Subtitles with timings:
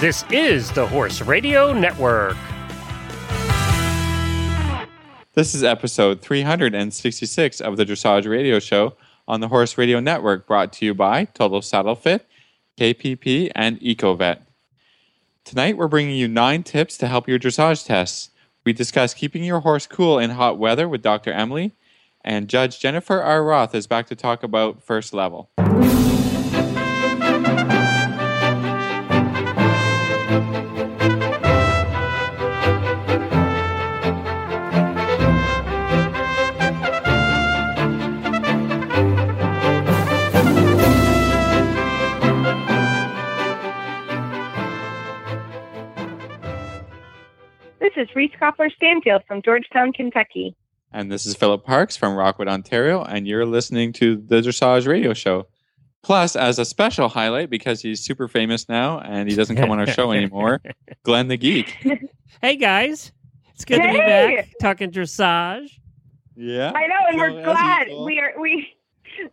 [0.00, 2.36] This is the Horse Radio Network.
[5.32, 8.94] This is episode 366 of the Dressage Radio Show
[9.26, 12.28] on the Horse Radio Network, brought to you by Total Saddle Fit,
[12.78, 14.42] KPP, and EcoVet.
[15.44, 18.30] Tonight, we're bringing you nine tips to help your dressage tests.
[18.64, 21.32] We discuss keeping your horse cool in hot weather with Dr.
[21.32, 21.72] Embly,
[22.22, 23.42] and Judge Jennifer R.
[23.42, 25.50] Roth is back to talk about first level.
[47.98, 50.54] Is Reese Koffler Stanfield from Georgetown, Kentucky.
[50.92, 55.12] And this is Philip Parks from Rockwood, Ontario, and you're listening to the Dressage Radio
[55.14, 55.48] Show.
[56.02, 59.80] Plus, as a special highlight, because he's super famous now and he doesn't come on
[59.80, 60.60] our show anymore,
[61.02, 61.76] Glenn the Geek.
[62.40, 63.10] Hey guys,
[63.52, 65.70] it's good to be back talking dressage.
[66.36, 66.70] Yeah.
[66.72, 68.68] I know, and So, we're glad usual- we are we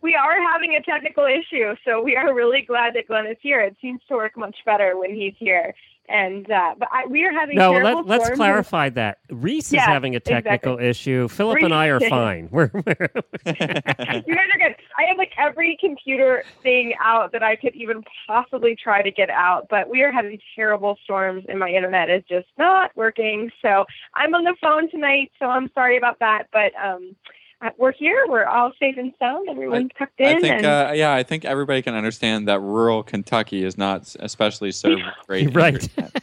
[0.02, 3.60] we are having a technical issue, so we are really glad that Glenn is here.
[3.60, 5.72] It seems to work much better when he's here.
[6.08, 9.18] And uh, but I, we are having No, let, let's clarify that.
[9.30, 11.28] Reese is having a technical issue.
[11.28, 12.48] Philip and I are fine.
[12.50, 12.82] We're, we're
[13.46, 14.76] You guys are good.
[14.98, 19.30] I have like every computer thing out that I could even possibly try to get
[19.30, 23.50] out, but we are having terrible storms and my internet is just not working.
[23.62, 26.44] So I'm on the phone tonight, so I'm sorry about that.
[26.52, 27.16] But um,
[27.62, 28.26] uh, we're here.
[28.28, 29.48] We're all safe and sound.
[29.48, 30.26] Everyone's tucked in.
[30.26, 34.14] I think, and uh, yeah, I think everybody can understand that rural Kentucky is not
[34.20, 35.54] especially served great.
[35.54, 35.88] Right.
[35.96, 36.22] internet.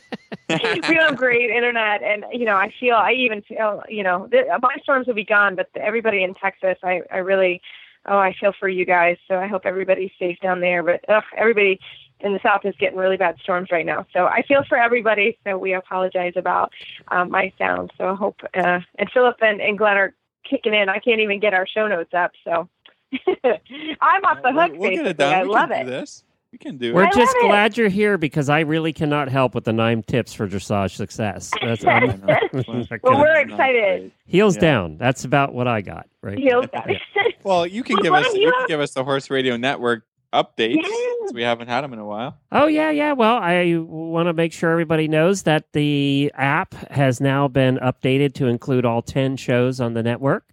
[0.90, 4.45] we have great internet, and you know, I feel, I even feel, you know, th-
[4.62, 7.62] my storms will be gone, but everybody in Texas, I, I really,
[8.06, 9.18] oh, I feel for you guys.
[9.28, 10.84] So I hope everybody's safe down there.
[10.84, 11.80] But ugh, everybody
[12.20, 14.06] in the south is getting really bad storms right now.
[14.14, 15.38] So I feel for everybody.
[15.44, 16.72] So we apologize about
[17.07, 17.91] um, my sound.
[17.97, 20.13] So I hope, uh, and Philip and, and Glenn are
[20.50, 20.90] kicking in.
[20.90, 22.31] I can't even get our show notes up.
[22.44, 22.70] So
[23.44, 24.72] I'm off the We'll- hook.
[24.78, 25.34] we'll get it done.
[25.34, 25.84] I we love can it.
[25.86, 26.24] Do this.
[26.52, 27.08] We can do we're it.
[27.08, 27.48] I just love it.
[27.48, 31.50] glad you're here because I really cannot help with the nine tips for dressage success.
[31.66, 32.38] That's I I'm, know.
[32.68, 34.12] I'm not Well, we're Not excited.
[34.28, 34.62] heels yeah.
[34.62, 34.98] down.
[35.00, 36.08] That's about what I got.
[36.22, 36.38] Right.
[36.38, 37.02] Heels got it.
[37.44, 39.58] Well, you can Well, give us don't you you can give us the Horse Radio
[39.58, 40.89] Network updates Yeah.
[41.19, 42.38] since we haven't had them in a while.
[42.51, 43.13] Oh yeah, yeah.
[43.13, 48.33] Well, I want to make sure everybody knows that the app has now been updated
[48.35, 50.45] to include all ten shows on the network.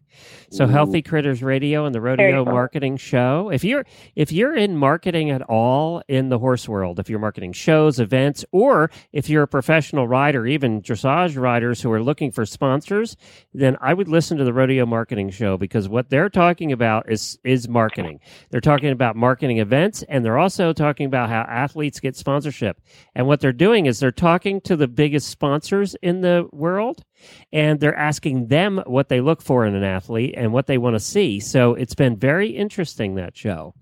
[0.51, 0.69] So Ooh.
[0.69, 2.45] Healthy Critters Radio and the Rodeo.
[2.45, 3.51] Marketing Show.
[3.53, 3.85] If you're
[4.17, 8.45] if you're in marketing at all in the horse world, if you're marketing shows, events,
[8.51, 13.17] or if you're a professional rider, even dressage riders who are looking for sponsors,
[13.55, 17.39] then I would listen to the Rodeo Marketing Show because what they're talking about is
[17.45, 18.19] is marketing.
[18.51, 22.81] They're talking about marketing events and they're also talking about how athletes get sponsorship.
[23.15, 27.05] And what they're doing is they're talking to the biggest sponsors in the world
[27.53, 30.95] and they're asking them what they look for in an athlete and what they want
[30.95, 31.39] to see.
[31.39, 33.75] So it's been very interesting that show.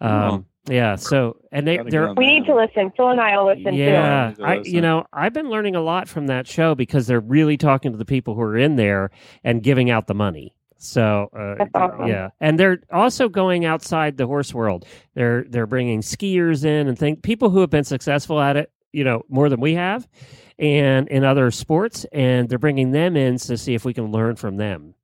[0.00, 0.94] Um, yeah.
[0.94, 2.92] So and they, they're, We need to listen.
[2.96, 4.44] Phil and I will listen yeah, too.
[4.44, 7.90] I, you know, I've been learning a lot from that show because they're really talking
[7.92, 9.10] to the people who are in there
[9.42, 10.54] and giving out the money.
[10.78, 12.06] So, uh, awesome.
[12.06, 14.84] yeah, and they're also going outside the horse world.
[15.14, 19.02] They're they're bringing skiers in and think people who have been successful at it, you
[19.02, 20.06] know, more than we have,
[20.58, 24.36] and in other sports, and they're bringing them in to see if we can learn
[24.36, 24.94] from them.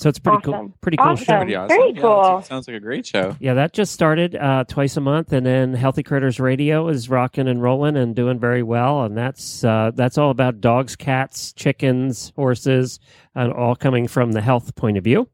[0.00, 1.24] So it's pretty cool, pretty cool Awesome.
[1.26, 1.36] show.
[1.36, 1.76] Pretty awesome.
[1.76, 2.40] Very Yeah, cool.
[2.42, 3.36] sounds like a great show.
[3.38, 7.46] Yeah, that just started uh, twice a month, and then Healthy Critters Radio is rocking
[7.46, 12.32] and rolling and doing very well, and that's uh, that's all about dogs, cats, chickens,
[12.34, 12.98] horses,
[13.34, 15.28] and all coming from the health point of view.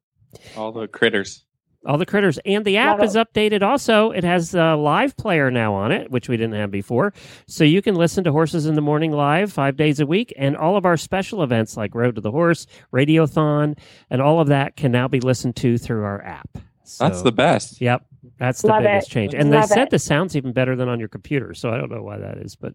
[0.56, 1.46] All the critters.
[1.86, 3.62] All the critters, and the app is updated.
[3.62, 7.12] Also, it has a live player now on it, which we didn't have before,
[7.47, 10.56] so you can listen to Horses in the Morning live five days a week, and
[10.56, 13.78] all of our special events like Road to the Horse, Radiothon,
[14.10, 16.58] and all of that can now be listened to through our app.
[16.98, 17.80] That's the best.
[17.80, 18.04] Yep,
[18.39, 19.13] that's the Love biggest it.
[19.13, 19.34] change.
[19.34, 19.91] And they said it.
[19.91, 22.57] the sound's even better than on your computer, so I don't know why that is,
[22.57, 22.75] but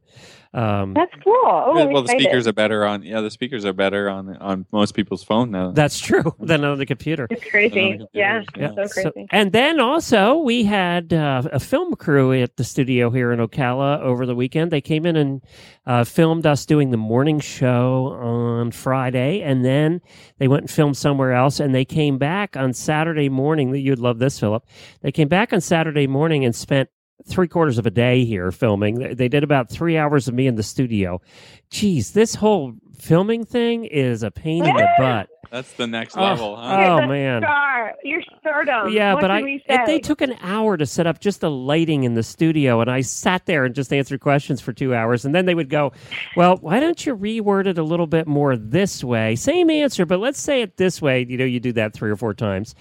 [0.53, 1.33] um, That's cool.
[1.43, 3.03] Oh, well, I'm the speakers are better on.
[3.03, 5.71] Yeah, the speakers are better on on most people's phone now.
[5.71, 7.27] that's true than on the computer.
[7.29, 7.99] It's crazy.
[8.13, 8.71] Yeah, yeah.
[8.77, 9.27] it's so crazy.
[9.31, 14.01] and then also we had uh, a film crew at the studio here in Ocala
[14.01, 14.71] over the weekend.
[14.71, 15.41] They came in and
[15.85, 20.01] uh, filmed us doing the morning show on Friday, and then
[20.37, 21.59] they went and filmed somewhere else.
[21.61, 23.73] And they came back on Saturday morning.
[23.73, 24.65] You'd love this, Philip.
[25.01, 26.89] They came back on Saturday morning and spent
[27.27, 28.95] three quarters of a day here filming.
[28.99, 31.21] They- They did about three hours of me in the studio.
[31.69, 35.27] Geez, this whole filming thing is a pain in the butt.
[35.51, 36.77] That's the next Oh, level, huh?
[36.79, 37.41] oh, You're man.
[37.41, 37.93] star.
[38.03, 38.93] You're stardom.
[38.93, 41.51] Yeah, what but I we it- they took an hour to set up just the
[41.51, 45.25] lighting in the studio, and I sat there and just answered questions for two hours,
[45.25, 45.91] and then they would go,
[46.37, 49.35] "Well, why don't you reword it a little bit more this way?
[49.35, 52.15] Same answer, but let's say it this way." You know, you do that three or
[52.15, 52.73] four times,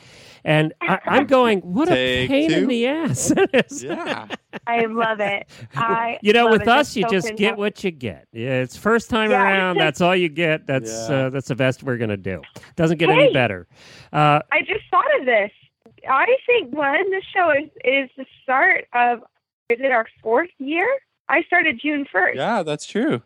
[0.44, 3.82] and I, I'm going, "What a Take pain in the ass!" it is.
[3.84, 4.26] Yeah.
[4.66, 5.46] I love it.
[5.74, 6.68] I you know, with it.
[6.68, 7.58] us, That's you so just get fantastic.
[7.58, 8.28] what you get.
[8.32, 9.42] Yeah, it's first time Yeah.
[9.42, 9.78] around.
[9.78, 10.66] That's all you get.
[10.66, 11.16] That's Yeah.
[11.26, 12.42] uh, that's the best we're gonna do.
[12.76, 13.66] Doesn't get any better.
[14.12, 15.50] Uh, I just thought of this.
[16.08, 19.20] I think one, this show is is the start of
[19.68, 20.86] is it our fourth year?
[21.28, 22.36] I started June first.
[22.36, 23.22] Yeah, that's true.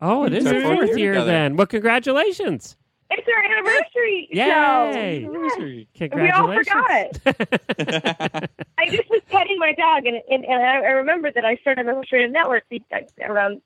[0.00, 1.30] oh, it is our our fourth fourth year year together.
[1.30, 1.56] then.
[1.56, 2.76] Well, congratulations.
[3.10, 5.24] It's our anniversary Yay.
[5.24, 5.78] show.
[5.94, 6.10] Yes.
[6.14, 8.50] We all forgot.
[8.78, 11.88] I just was petting my dog, and and, and I, I remember that I started
[11.88, 13.62] on Illustrated Network uh, around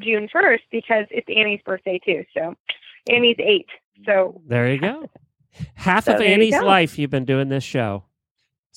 [0.00, 2.24] June first because it's Annie's birthday too.
[2.34, 2.54] So
[3.10, 3.66] Annie's eight.
[4.06, 5.10] So there you go.
[5.74, 8.04] Half So of you Annie's life you've been doing this show.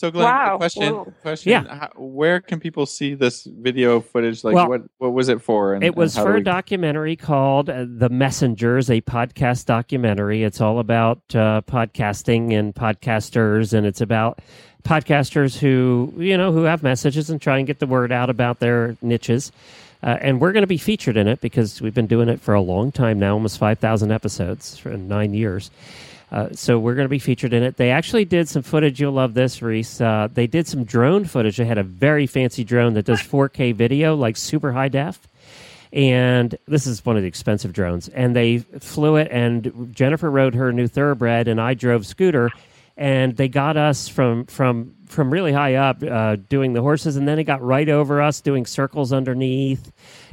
[0.01, 0.57] So, Glenn, Wow.
[0.57, 1.13] question, Whoa.
[1.21, 1.51] question.
[1.51, 1.75] Yeah.
[1.75, 4.43] How, where can people see this video footage?
[4.43, 5.75] Like, Well, what what was it for?
[5.75, 9.67] And, It was and for do a we- documentary called uh, The Messengers, a podcast
[9.67, 10.41] documentary.
[10.41, 14.39] It's all about uh, podcasting and podcasters, and it's about
[14.83, 18.59] podcasters who, you know, who have messages and try and get the word out about
[18.59, 19.51] their niches.
[20.01, 22.55] Uh, and we're going to be featured in it because we've been doing it for
[22.55, 25.69] a long time now, almost 5,000 episodes for nine years.
[26.31, 27.75] Uh, so we're going to be featured in it.
[27.75, 29.01] They actually did some footage.
[29.01, 29.99] You'll love this, Reese.
[29.99, 31.57] Uh, they did some drone footage.
[31.57, 35.19] They had a very fancy drone that does 4K video, like super high def.
[35.91, 38.07] And this is one of the expensive drones.
[38.07, 42.49] And they flew it, and Jennifer rode her new thoroughbred, and I drove scooter.
[42.95, 47.27] And they got us from from from really high up uh, doing the horses, and
[47.27, 49.91] then it got right over us doing circles underneath.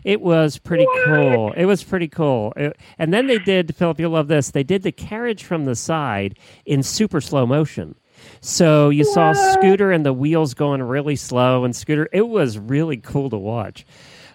[0.08, 1.52] It was pretty cool.
[1.52, 2.52] It was pretty cool.
[2.56, 4.50] It- and then they did, Philip, you'll love this.
[4.52, 7.94] They did the carriage from the side in super slow motion.
[8.40, 12.08] So you saw Scooter and the wheels going really slow, and Scooter.
[12.12, 13.84] It was really cool to watch.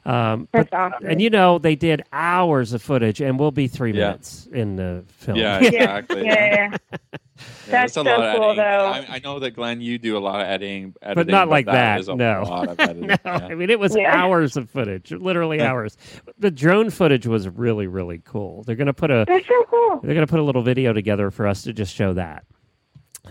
[0.06, 1.06] Um, but, awesome.
[1.08, 4.08] and you know they did hours of footage, and we'll be three Yeah.
[4.10, 5.38] minutes in the film.
[5.38, 6.26] Yeah, yeah, exactly.
[6.26, 6.98] yeah, yeah.
[7.66, 8.56] Yeah, That's a so lot cool, editing.
[8.58, 8.86] though.
[8.88, 12.08] I, I know that Glenn, you do a lot of editing, editing not like that.
[12.08, 12.44] a no.
[12.44, 13.08] lot of editing.
[13.08, 13.32] no, yeah.
[13.50, 14.14] I mean it was Yeah.
[14.16, 15.96] hours of footage, literally hours.
[16.40, 18.64] The drone footage was really, really cool.
[18.64, 20.02] They're gonna put a That's so cool.
[20.04, 22.44] they're gonna put a little video together for us to just show that.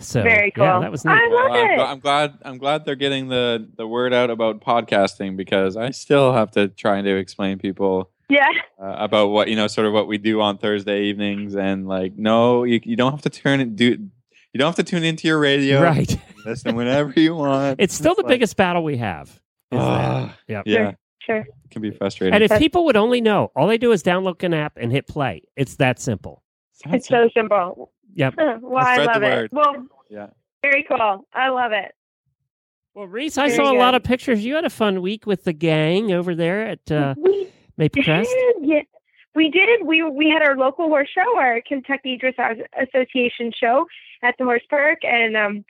[0.01, 0.65] So Very cool.
[0.65, 1.13] yeah, that was neat.
[1.13, 1.79] I love Well, I'm, it.
[1.79, 2.39] gl- I'm glad.
[2.43, 6.69] I'm glad they're getting the the word out about podcasting because I still have to
[6.69, 8.47] try to explain people Yeah.
[8.81, 12.17] uh, about what you know, sort of what we do on Thursday evenings, and like,
[12.17, 13.77] no, you, you don't have to turn it.
[13.77, 15.83] Do you don't have to tune into your radio?
[15.83, 16.19] Right.
[16.47, 17.81] Listen whenever you want.
[17.81, 19.29] It's still the like, biggest battle we have.
[19.71, 20.35] is that.
[20.49, 20.63] Yep.
[20.67, 21.37] Yeah, Sure.
[21.39, 22.35] it can be frustrating.
[22.35, 25.07] And if people would only know, all they do is download an app and hit
[25.07, 25.43] play.
[25.57, 26.43] It's that simple.
[26.87, 27.93] It's so simple.
[28.15, 28.35] Yep.
[28.61, 29.45] Well, I Spread the love word.
[29.45, 29.53] it.
[29.53, 30.27] Well, yeah.
[30.63, 31.27] very cool.
[31.33, 31.93] I love it.
[32.95, 34.45] Well, Reese, I Very saw a lot of pictures.
[34.45, 38.35] You had a fun week with the gang over there at uh, we Maple Crest.
[38.61, 38.83] Yeah.
[39.35, 39.87] We did.
[39.87, 43.87] We we had our local horse show, our Kentucky Dressage Association show
[44.23, 45.65] at the horse park, and um,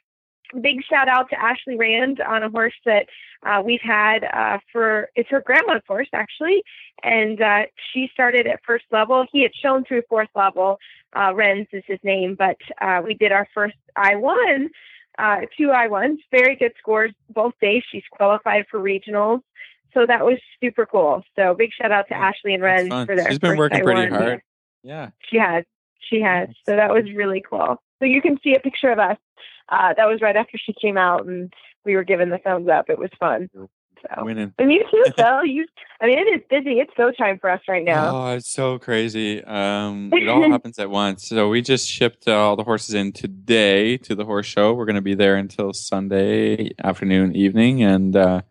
[0.61, 3.07] big shout out to Ashley Rand on a horse that
[3.47, 6.63] uh, we've had uh, for it's her grandma's horse actually,
[7.03, 7.63] and uh,
[7.93, 9.27] she started at first level.
[9.33, 10.79] He had shown through fourth level.
[11.15, 14.71] Uh, Renz is his name, but uh, we did our first I one,
[15.19, 17.83] uh, two I ones, very good scores both days.
[17.91, 19.43] She's qualified for regionals.
[19.95, 21.23] So that was super cool.
[21.37, 24.11] So big shout out to Ashley and Ren for their She's been working pretty I1.
[24.11, 24.43] hard.
[24.83, 25.11] Yeah.
[25.31, 25.65] She has.
[26.01, 26.49] She has.
[26.67, 27.77] So that was really cool.
[27.99, 29.19] So you can see a picture of us.
[29.69, 31.53] Uh, that was right after she came out and
[31.85, 32.91] we were given the thumbs up.
[32.91, 33.49] It was fun.
[33.55, 34.53] So Winning.
[34.59, 35.45] and you too, Phil.
[35.45, 35.65] You
[36.01, 36.81] I mean it is busy.
[36.81, 38.11] It's go time for us right now.
[38.11, 39.43] Oh, it's so crazy.
[39.45, 41.29] Um, it all happens at once.
[41.29, 44.73] So we just shipped uh, all the horses in today to the horse show.
[44.73, 48.43] We're going to be there until Sunday afternoon, evening, and uh,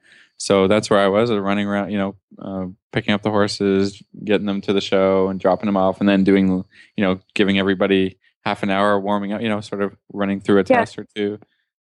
[0.42, 4.02] so that's where I was, uh, running around, you know, uh, picking up the horses,
[4.24, 6.64] getting them to the show, and dropping them off, and then doing,
[6.98, 10.58] you know, giving everybody half an hour warming up, you know, sort of running through
[10.58, 10.80] a Yeah.
[10.80, 11.38] test or two,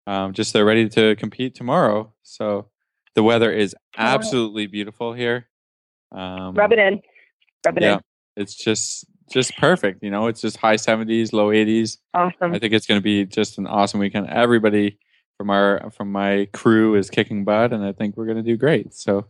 [0.05, 2.13] um, just they're ready to compete tomorrow.
[2.21, 2.67] So
[3.15, 5.47] the weather is absolutely beautiful here.
[6.11, 7.01] Um, Rub it in.
[7.65, 8.01] Rub it yeah, in.
[8.35, 10.03] it's just just perfect.
[10.03, 11.97] You know, it's just high seventies, low eighties.
[12.13, 12.53] Awesome.
[12.53, 14.27] I think it's going to be just an awesome weekend.
[14.29, 14.99] Everybody
[15.43, 18.55] from our from my crew is kicking butt, and I think we're going to do
[18.55, 18.93] great.
[18.93, 19.25] So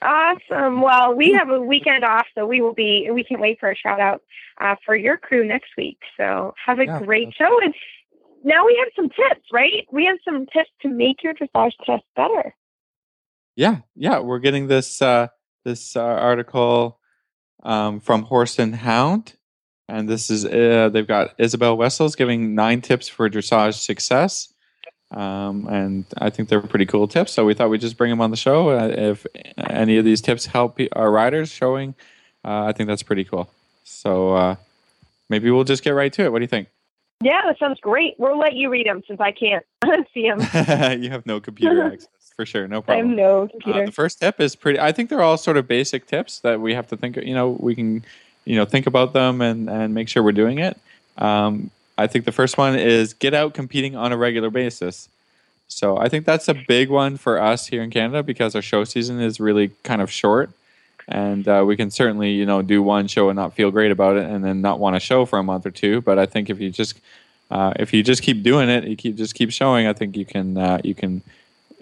[0.00, 0.80] Awesome.
[0.82, 3.08] Well, we have a weekend off, so we will be.
[3.12, 4.22] We can't wait for a shout out
[4.60, 5.98] uh, for your crew next week.
[6.16, 7.74] So have a Yeah, great that's- show, and
[8.44, 9.84] now we have some tips, right?
[9.90, 12.54] We have some tips to make your dressage test better.
[13.56, 15.26] yeah, yeah, we're getting this uh,
[15.64, 17.00] this uh, article
[17.64, 19.32] um, from Horse and Hound.
[19.88, 24.52] and this is uh, they've got Isobel Wessels giving nine tips for dressage success.
[25.12, 27.32] Um, and I think they're pretty cool tips.
[27.32, 28.70] So we thought we'd just bring them on the show.
[28.70, 29.26] Uh, if
[29.58, 31.94] any of these tips help our riders showing,
[32.44, 33.48] uh, I think that's pretty cool.
[33.84, 34.56] So uh,
[35.28, 36.32] maybe we'll just get right to it.
[36.32, 36.68] What do you think?
[37.22, 38.14] Yeah, that sounds great.
[38.18, 39.64] We'll let you read them since I can't
[40.12, 40.40] see them.
[41.02, 42.68] you have no computer access for sure.
[42.68, 43.06] No problem.
[43.06, 43.86] I have no Uh, computer.
[43.86, 44.78] the first tip is pretty.
[44.80, 47.16] I think they're all sort of basic tips that we have to think.
[47.16, 48.04] You know, we can,
[48.44, 50.76] you know, think about them and and make sure we're doing it.
[51.16, 55.08] Um, I think the first one is get out competing on a regular basis.
[55.68, 58.84] So I think that's a big one for us here in Canada because our show
[58.84, 60.50] season is really kind of short,
[61.08, 64.16] and uh, we can certainly you know do one show and not feel great about
[64.16, 66.00] it, and then not want to show for a month or two.
[66.02, 67.00] But I think if you just
[67.50, 69.86] uh, if you just keep doing it, you keep just keep showing.
[69.88, 71.22] I think you can uh, you can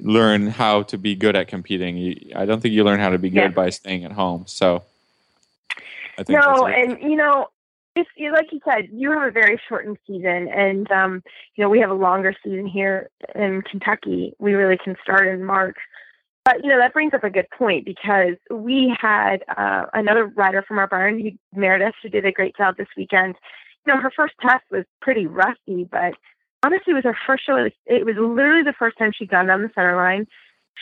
[0.00, 1.96] learn how to be good at competing.
[1.96, 3.48] You, I don't think you learn how to be good Yeah.
[3.48, 4.44] by staying at home.
[4.46, 4.82] So
[6.18, 7.48] I think No, and you know,
[7.96, 11.22] just you- like you said, you have a very shortened season, and um,
[11.56, 14.34] you know we have a longer season here in Kentucky.
[14.38, 15.76] We really can start in March.
[16.44, 20.62] But you know that brings up a good point because we had uh, another rider
[20.62, 23.36] from our barn, who, Meredith, who did a great job this weekend.
[23.86, 26.14] You know, her first test was pretty rusty, but
[26.64, 27.56] honestly, it was her first show.
[27.56, 30.26] It was, it was literally the first time she'd gone down the center line.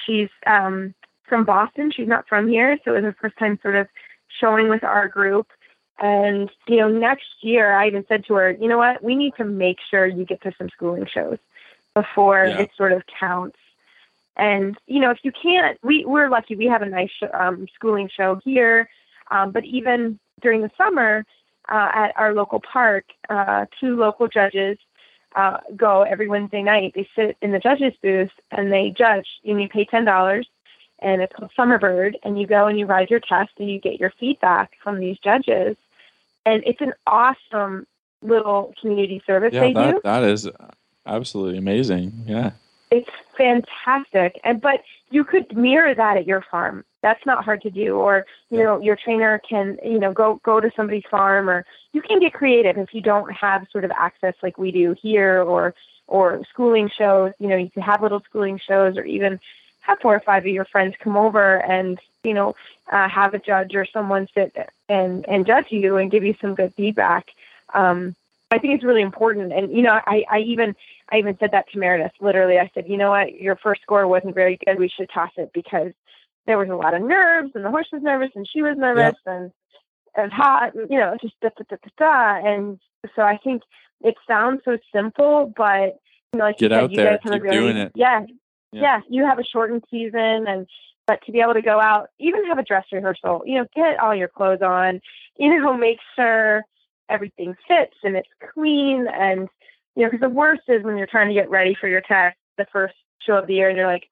[0.06, 0.94] She's um,
[1.28, 1.92] from Boston.
[1.94, 3.86] She's not from here, so it was her first time sort of
[4.40, 5.46] showing with our group.
[6.00, 9.34] And, you know, next year I even said to her, you know what, we need
[9.36, 11.38] to make sure you get to some schooling shows
[11.94, 12.62] before Yeah.
[12.62, 13.58] it sort of counts.
[14.36, 17.66] And, you know, if you can't, we, we're lucky we have a nice sh- um,
[17.74, 18.88] schooling show here.
[19.30, 21.24] Um, but even during the summer
[21.68, 24.78] uh, at our local park, uh, two local judges
[25.36, 26.92] uh, go every Wednesday night.
[26.94, 30.44] They sit in the judges' booth and they judge, and you pay $10
[31.02, 32.14] and it's called Summerbird.
[32.22, 35.18] And you go and you ride your test and you get your feedback from these
[35.18, 35.76] judges.
[36.46, 37.86] And it's an awesome
[38.22, 39.74] little community service yeah, they do.
[39.74, 40.48] that, that is
[41.06, 42.12] absolutely amazing.
[42.26, 42.52] Yeah.
[42.90, 44.38] It's fantastic.
[44.44, 46.84] And but you could mirror that at your farm.
[47.02, 47.96] That's not hard to do.
[47.96, 48.64] Or, you Yeah.
[48.64, 52.34] know, your trainer can, you know, go go to somebody's farm or you can get
[52.34, 55.74] creative if you don't have sort of access like we do here or
[56.06, 57.32] or schooling shows.
[57.38, 59.40] You know, you can have little schooling shows or even
[59.82, 62.56] have four or five of your friends come over and, you know,
[62.90, 64.56] uh, have a judge or someone sit
[64.88, 67.28] and and judge you and give you some good feedback.
[67.74, 68.16] Um,
[68.50, 69.52] I think it's really important.
[69.52, 70.76] And you know, I, I even
[71.10, 72.12] I even said that to Meredith.
[72.20, 74.78] Literally, I said, you know what, your first score wasn't very good.
[74.78, 75.92] We should toss it because
[76.46, 79.14] there was a lot of nerves, and the horse was nervous, and she was nervous,
[79.26, 79.52] and
[80.16, 80.74] it was hot.
[80.74, 81.90] And, you know, just da, da, da, da,
[82.40, 82.48] da.
[82.48, 82.78] And
[83.14, 83.62] so I think
[84.02, 86.00] it sounds so simple, but
[86.32, 87.76] you know, like Get you said, out you there, guys have a keep really, doing
[87.76, 87.92] it.
[87.94, 88.26] Yeah,
[88.72, 88.82] Yeah.
[88.82, 90.66] yeah, You have a shortened season, and
[91.06, 93.98] but to be able to go out, even have a dress rehearsal, you know, get
[93.98, 95.00] all your clothes on,
[95.36, 96.64] you know, make sure
[97.12, 99.48] everything fits and it's clean and
[99.94, 102.36] you know because the worst is when you're trying to get ready for your test
[102.56, 104.08] the first show of the year and you're like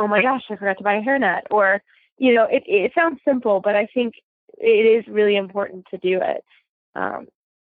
[0.00, 1.82] oh my gosh i forgot to buy a hairnet or
[2.18, 4.14] you know it, it sounds simple but i think
[4.58, 6.44] it is really important to do it
[6.94, 7.26] um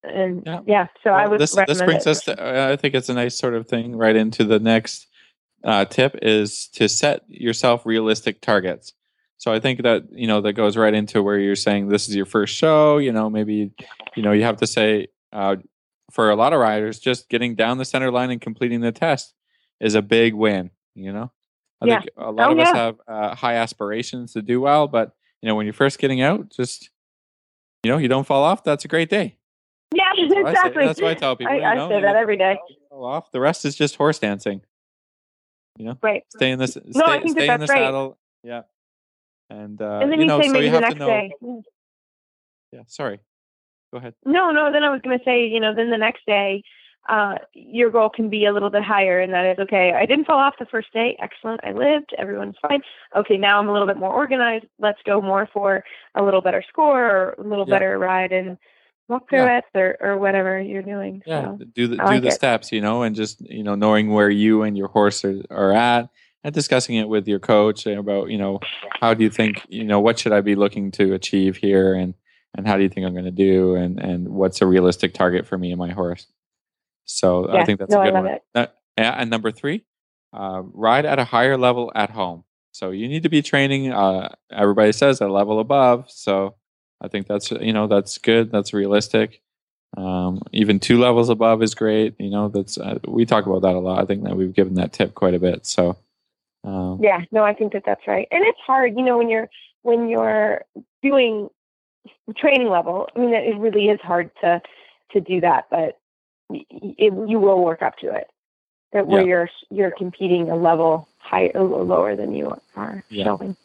[0.04, 0.62] and Yeah.
[0.66, 2.12] yeah, so i Well, would this this brings it.
[2.12, 5.08] us to I think it's a nice sort of thing right into the next
[5.64, 8.94] uh, tip is to set yourself realistic targets.
[9.38, 12.16] So I think that you know that goes right into where you're saying this is
[12.16, 12.98] your first show.
[12.98, 13.72] You know, maybe
[14.16, 15.56] you know you have to say uh,
[16.12, 19.34] for a lot of riders, just getting down the center line and completing the test
[19.80, 20.72] is a big win.
[20.96, 21.32] You know,
[21.82, 22.00] I Yeah.
[22.00, 22.76] think a lot Oh, of us yeah.
[22.76, 26.50] have uh, high aspirations to do well, but you know when you're first getting out,
[26.50, 26.90] just
[27.84, 28.64] you know you don't fall off.
[28.66, 29.38] That's a great day.
[29.96, 31.54] yeah what I say- exactly that's what I tell people.
[31.54, 32.58] I, you I say that every day
[32.90, 33.32] fall off.
[33.32, 34.62] The rest is just horse dancing.
[35.80, 36.74] You know, right stay in this.
[36.74, 37.78] Stay, No, I think that in the right.
[37.80, 38.18] saddle.
[38.44, 38.62] Yeah,
[39.50, 41.08] and uh, and then you know, so you the have next to know.
[41.08, 41.32] day
[42.72, 43.20] Yeah, sorry.
[43.92, 44.14] Go ahead.
[44.26, 44.72] No, no.
[44.72, 46.64] Then I was going to say, you know, then the next day,
[47.08, 49.94] uh, your goal can be a little bit higher, and that is okay.
[49.94, 51.18] I didn't fall off the first day.
[51.22, 51.62] Excellent.
[51.64, 52.12] I lived.
[52.18, 52.82] Everyone's fine.
[53.16, 54.66] Okay, now I'm a little bit more organized.
[54.80, 55.84] Let's go more for
[56.16, 57.76] a little better score or a little Yeah.
[57.76, 58.58] better ride and
[59.10, 59.58] walk through Yeah.
[59.60, 61.22] it or, or whatever you're doing.
[61.26, 62.34] Yeah, So, do the do like the it.
[62.34, 62.72] steps.
[62.72, 66.10] You know, and just you know knowing where you and your horse are, are at,
[66.44, 68.60] and discussing it with your coach about you know
[69.02, 72.14] how do you think you know what should I be looking to achieve here, and
[72.56, 75.46] and how do you think I'm going to do, and and what's a realistic target
[75.48, 76.28] for me and my horse.
[77.06, 78.28] So I think that's no, a good one.
[78.54, 79.86] Uh, yeah, and number three,
[80.32, 82.44] uh, ride at a higher level at home.
[82.72, 83.92] So you need to be training.
[83.92, 86.06] Uh, everybody says a level above.
[86.12, 86.56] So
[87.02, 88.52] I think that's you know that's good.
[88.52, 89.42] That's realistic.
[89.98, 92.16] Um, even two levels above is great.
[92.20, 94.02] You know that's uh, we talk about that a lot.
[94.02, 95.66] I think that we've given that tip quite a bit.
[95.66, 95.98] So
[96.64, 98.28] um, yeah, no, I think that that's right.
[98.32, 99.50] And it's hard, you know, when you're
[99.84, 100.64] when you're
[101.02, 101.50] doing
[102.38, 103.08] training level.
[103.16, 104.62] I mean, it really is hard to
[105.14, 105.98] to do that, but
[106.52, 108.28] it, you will work up to it.
[108.94, 109.28] That where Yeah.
[109.28, 113.24] you're you're competing a level higher or lower than you are Yeah.
[113.24, 113.56] showing.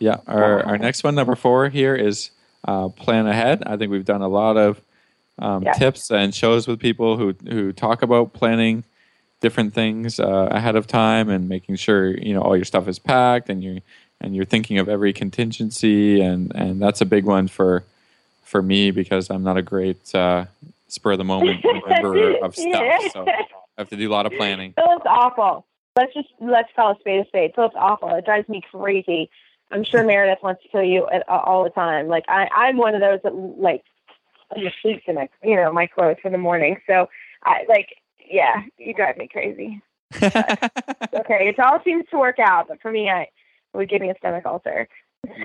[0.00, 2.30] Yeah, our, our next one, number four here is
[2.66, 3.62] uh, plan ahead.
[3.66, 4.80] I think we've done a lot of
[5.38, 5.72] um, Yeah.
[5.72, 8.84] tips and shows with people who who talk about planning
[9.40, 12.98] different things uh, ahead of time and making sure you know all your stuff is
[12.98, 13.80] packed and you
[14.20, 17.82] and you're thinking of every contingency and and that's a big one for
[18.44, 20.44] for me because I'm not a great uh,
[20.88, 23.08] spur of the moment remember of stuff, Yeah.
[23.12, 23.46] so I
[23.78, 24.74] have to do a lot of planning.
[24.74, 25.64] Philip's awful.
[25.96, 27.52] Let's just let's call a spade a spade.
[27.54, 28.10] Philip's awful.
[28.10, 29.30] It drives me crazy.
[29.72, 32.08] I'm sure Meredith wants to kill you at, all the time.
[32.08, 33.82] Like I, I'm one of those that like
[34.58, 36.76] just sleeps in my, you know, my clothes for the morning.
[36.86, 37.08] So
[37.44, 37.88] I like,
[38.30, 39.82] yeah, you drive me crazy.
[41.14, 44.10] Okay, it all seems to work out, but for me, I it would give me
[44.10, 44.88] a stomach ulcer.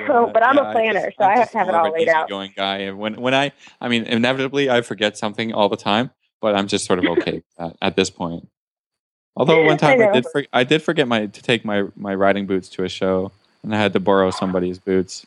[0.08, 2.08] So, but I'm a planner, just- so I'm I have to have it all laid
[2.08, 2.30] out.
[2.30, 6.12] Going guy, and when when I, I mean, inevitably I forget something all the time,
[6.42, 8.48] but I'm just sort of okay with that at this point.
[9.36, 10.14] Although one time I, know.
[10.14, 13.32] did, for, I did forget my to take my my riding boots to a show,
[13.68, 15.26] and I had to borrow somebody's boots.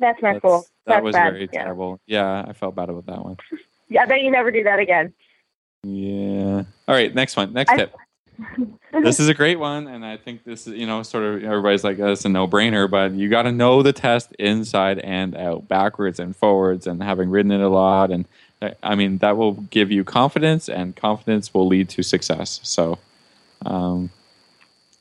[0.00, 0.66] That's not That's- cool.
[0.86, 1.32] That That's was bad.
[1.34, 1.62] very yeah.
[1.62, 2.00] terrible.
[2.06, 3.36] Yeah, I felt bad about that one.
[3.88, 5.12] yeah, I bet you never do that again.
[5.84, 6.64] Yeah.
[6.88, 7.52] All right, next one.
[7.52, 7.94] Next I- tip.
[9.04, 11.84] this is a great one, and I think this is you know sort of everybody's
[11.84, 15.68] like that's a no brainer, but you got to know the test inside and out,
[15.68, 18.24] backwards and forwards, and having ridden it a lot, and
[18.62, 22.60] uh, I mean that will give you confidence, and confidence will lead to success.
[22.62, 22.98] So,
[23.66, 24.08] um,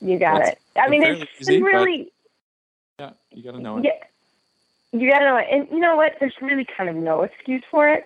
[0.01, 0.59] You got it.
[0.75, 2.12] I mean, it's easy, but- really
[3.00, 3.86] yeah, you got to know it.
[3.86, 3.91] Yeah.
[4.91, 5.48] You gotta know it.
[5.51, 6.13] And you know what?
[6.20, 8.06] There's really kind of no excuse for it.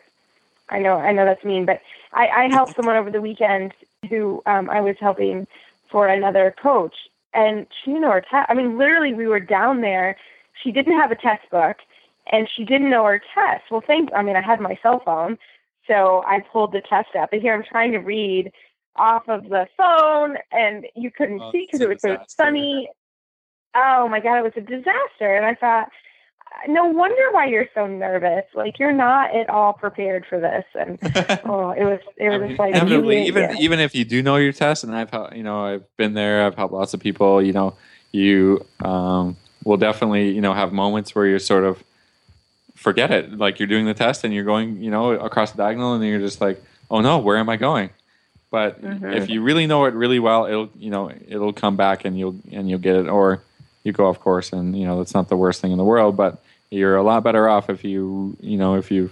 [0.69, 1.81] I know I know that's mean, but
[2.13, 3.73] I, I helped someone over the weekend
[4.09, 5.47] who um I was helping
[5.89, 6.95] for another coach
[7.33, 10.17] and she didn't know her test I mean literally we were down there.
[10.61, 11.77] She didn't have a test book
[12.31, 13.63] and she didn't know her test.
[13.71, 15.37] Well thank I mean I had my cell phone,
[15.87, 18.51] so I pulled the test up and here I'm trying to read
[18.97, 22.89] off of the phone and you couldn't Oh, see because it was so sunny.
[23.75, 25.35] Oh my god, it was a disaster.
[25.35, 25.89] And I thought,
[26.67, 28.45] no wonder why you're so nervous.
[28.53, 30.63] Like you're not at all prepared for this.
[30.79, 30.99] And
[31.45, 33.55] oh, it was it I was mean, just like inevitably, even yeah.
[33.59, 36.55] even if you do know your test, and I've you know I've been there, I've
[36.55, 37.41] helped lots of people.
[37.41, 37.75] You know,
[38.11, 41.83] you um, will definitely you know have moments where you're sort of
[42.75, 45.93] forget it, like you're doing the test and you're going you know across the diagonal,
[45.93, 47.89] and you're just like, oh no, where am I going?
[48.51, 49.15] But Mhm.
[49.15, 52.35] if you really know it really well, it'll you know it'll come back and you'll
[52.51, 53.41] and you'll get it, or
[53.83, 56.15] you go off course, and you know that's not the worst thing in the world,
[56.17, 56.41] but
[56.71, 59.09] you're a lot better off if you you know if you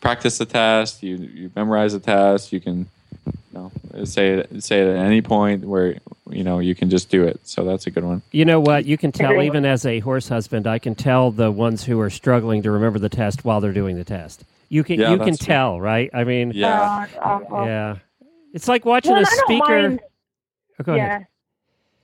[0.00, 2.86] practice the test, you you memorize the test, you can
[3.26, 3.72] you know
[4.04, 5.96] say it say it at any point where
[6.30, 7.40] you know you can just do it.
[7.44, 8.22] So that's a good one.
[8.30, 8.84] You know what?
[8.84, 12.10] You can tell, even as a horse husband, I can tell the ones who are
[12.10, 14.44] struggling to remember the test while they're doing the test.
[14.68, 15.46] You can Yeah, you can that's true.
[15.46, 16.08] tell, right?
[16.14, 17.06] I mean, Yeah.
[17.24, 17.96] Oh, it's yeah.
[18.52, 19.82] It's like watching Well, a and don't speaker.
[19.88, 20.00] mind-
[20.78, 21.06] Oh, go yeah.
[21.06, 21.26] ahead.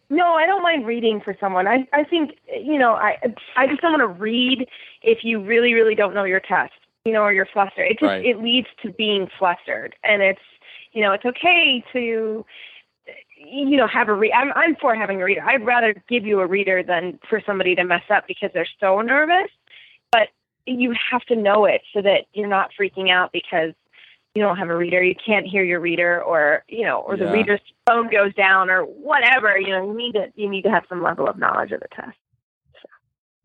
[0.09, 1.66] No, I don't mind reading for someone.
[1.66, 3.16] I I think you know I
[3.57, 4.69] I just don't want to read
[5.03, 6.75] if you really really don't know your test.
[7.05, 7.87] You know, or you're flustered.
[7.87, 8.25] It just Right.
[8.25, 10.40] it leads to being flustered, and it's
[10.92, 12.45] you know it's okay to
[13.37, 14.33] you know have a read.
[14.33, 15.42] I'm I'm for having a reader.
[15.45, 19.01] I'd rather give you a reader than for somebody to mess up because they're so
[19.03, 19.51] nervous.
[20.11, 20.29] But
[20.66, 23.73] you have to know it so that you're not freaking out because
[24.37, 27.33] you don't have a reader, you can't hear your reader, or you know, or the
[27.33, 29.59] reader's phone goes down, or whatever.
[29.59, 31.88] You know, you need to you need to have some level of knowledge of the
[31.88, 32.16] test.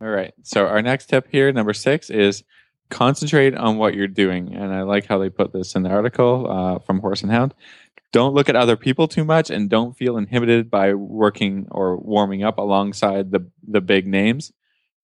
[0.02, 0.34] All right.
[0.44, 2.44] So our next tip here, number six, is
[2.90, 4.54] concentrate on what you're doing.
[4.54, 7.54] And I like how they put this in the article uh, from Horse and Hound.
[8.12, 12.44] Don't look at other people too much, and don't feel inhibited by working or warming
[12.44, 14.52] up alongside the the big names.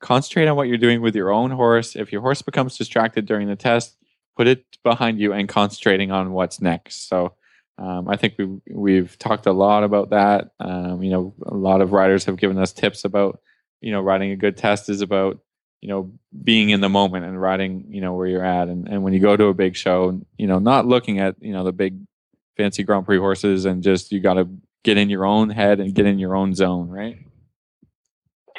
[0.02, 1.96] Concentrate on what you're doing with your own horse.
[1.96, 3.97] If your horse becomes distracted during the test,
[4.38, 7.08] put it behind you and concentrating on what's next.
[7.10, 7.34] So.
[7.80, 10.50] Um, I think we've we've talked a lot about that.
[10.60, 13.40] Um, you know, a lot of riders have given us tips about
[13.82, 15.38] you know riding a good test is about
[15.82, 16.12] you know
[16.44, 19.20] being in the moment and riding you know where you're at and, and when you
[19.20, 22.00] go to a big show you know not looking at you know the big
[22.58, 24.50] fancy grand prix horses and just you got to
[24.84, 27.28] get in your own head and get in your own zone right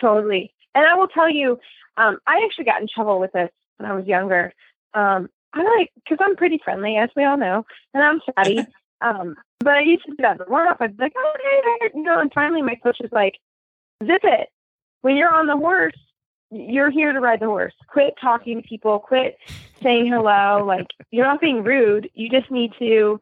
[0.00, 0.54] Totally.
[0.74, 1.58] And I will tell you,
[1.96, 4.52] um, I actually got in trouble with this when I was younger.
[4.94, 8.66] Um, I like because I'm pretty friendly, as we all know, and I'm chatty.
[9.00, 10.48] um, but I used to do that.
[10.48, 11.32] One up, I'd be like, "Oh,
[11.80, 13.38] hey, you know." And finally, my coach was like,
[14.04, 14.48] "Zip it.
[15.00, 15.94] When you're on the horse,
[16.50, 17.74] you're here to ride the horse.
[17.88, 18.98] Quit talking to people.
[18.98, 19.38] Quit
[19.82, 20.64] saying hello.
[20.66, 22.10] Like you're not being rude.
[22.14, 23.20] You just need to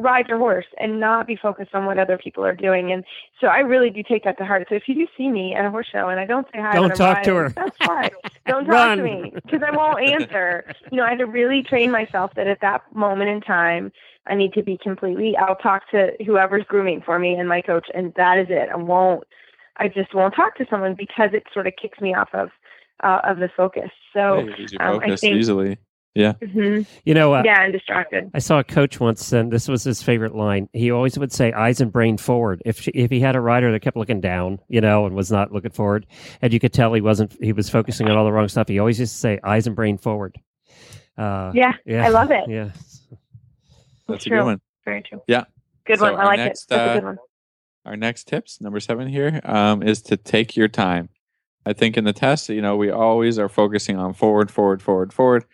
[0.00, 2.92] ride your horse and not be focused on what other people are doing.
[2.92, 3.04] And
[3.40, 4.66] so I really do take that to heart.
[4.68, 6.72] So if you do see me at a horse show and I don't say hi,
[6.72, 7.48] Don't when I'm talk to her.
[7.50, 8.10] That's fine.
[8.46, 8.98] Don't talk Run.
[8.98, 10.72] to me because I won't answer.
[10.90, 13.92] You know, I had to really train myself that at that moment in time,
[14.26, 15.36] I need to be completely.
[15.36, 18.68] I'll talk to whoever's grooming for me and my coach, and that is it.
[18.72, 19.24] I won't.
[19.76, 22.50] I just won't talk to someone because it sort of kicks me off of
[23.02, 23.90] uh, of the focus.
[24.12, 24.38] So.
[24.38, 25.78] Yeah, you lose your um, I think- easily.
[26.16, 26.86] Mhm.
[27.04, 28.30] You know, uh, Yeah, I'm distracted.
[28.34, 30.68] I saw a coach once, and this was his favorite line.
[30.72, 33.70] He always would say, "Eyes and brain forward." If she, if he had a rider
[33.72, 36.06] that kept looking down, you know, and was not looking forward,
[36.42, 38.68] and you could tell he wasn't, he was focusing on all the wrong stuff.
[38.68, 40.36] He always used to say, "Eyes and brain forward."
[41.16, 42.48] Uh, Yeah, yeah, I love it.
[42.48, 42.70] Yeah,
[44.08, 44.38] That's a True.
[44.38, 44.60] good one.
[44.84, 45.22] Very true.
[45.26, 45.44] Yeah.
[45.84, 46.14] Good So one.
[46.14, 46.68] I our like next, it.
[46.70, 47.18] That's uh, a good one.
[47.84, 51.08] Our next tips, number seven here, um, is to take your time.
[51.66, 55.12] I think in the test, you know, we always are focusing on forward, forward, forward,
[55.12, 55.44] forward.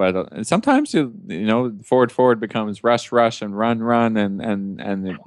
[0.00, 4.40] But uh, sometimes, you, you know, forward, forward becomes rush, rush, and run, run, and
[4.40, 5.18] and and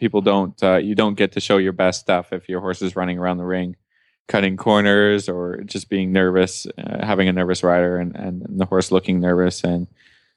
[0.00, 0.60] people don't.
[0.60, 3.36] Uh, you don't get to show your best stuff if your horse is running around
[3.36, 3.76] the ring,
[4.26, 8.90] cutting corners, or just being nervous, uh, having a nervous rider, and, and the horse
[8.90, 9.62] looking nervous.
[9.62, 9.86] And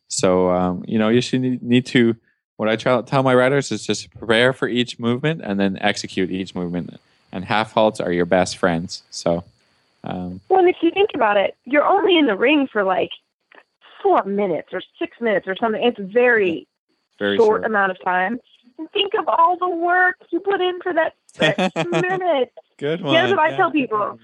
[0.08, 2.16] so, um, you know, you should need, to
[2.58, 6.30] what I try, tell my riders is just prepare for each movement and then execute
[6.30, 7.00] each movement.
[7.32, 9.02] And half halts are your best friends.
[9.10, 9.44] So,
[10.04, 13.10] um, Well, if you think about it, you're only in the ring for like
[14.02, 15.82] four minutes or six minutes or something.
[15.84, 16.68] It's very
[17.20, 17.66] very short short.
[17.66, 18.40] amount of time.
[18.78, 21.58] And think of all the work you put in for that six
[21.92, 22.52] minutes.
[22.78, 23.14] Good one.
[23.14, 24.18] Here's what I tell people.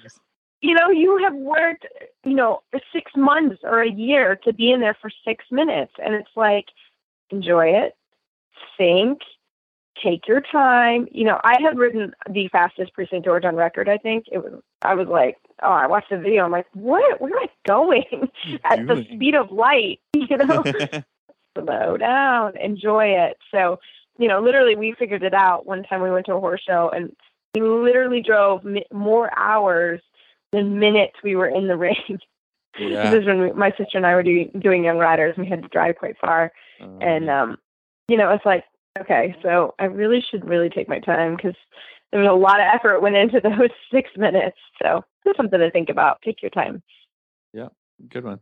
[0.61, 1.85] You know, you have worked,
[2.23, 5.91] you know, for six months or a year to be in there for six minutes.
[6.03, 6.65] And it's like,
[7.29, 7.95] enjoy it,
[8.77, 9.19] think,
[10.01, 11.07] take your time.
[11.11, 13.23] You know, I had ridden the fastest Prix St.
[13.23, 14.25] George on record, I think.
[14.31, 17.39] It was I was like, oh, I watched the video, I'm like, what where am
[17.39, 18.29] I going?
[18.63, 20.63] At the speed of light, you know?
[21.57, 23.37] slow down, enjoy it.
[23.51, 23.79] So,
[24.17, 26.91] you know, literally, we figured it out one time we went to a horse show
[26.93, 27.15] and
[27.53, 30.01] we literally drove mi- more hours
[30.51, 32.19] than minutes we were in the ring.
[32.77, 33.09] yeah.
[33.09, 35.49] This is when we, my sister and I were doing, doing Young Riders and we
[35.49, 36.51] had to drive quite far.
[36.81, 37.57] Um, And, um,
[38.09, 38.65] you know, it's like,
[38.99, 41.55] okay, so I really should really take my time because
[42.11, 44.57] there was a lot of effort went into those six minutes.
[44.81, 46.21] So that's something to think about.
[46.23, 46.81] Take your time.
[47.53, 47.69] Yeah,
[48.09, 48.39] good one.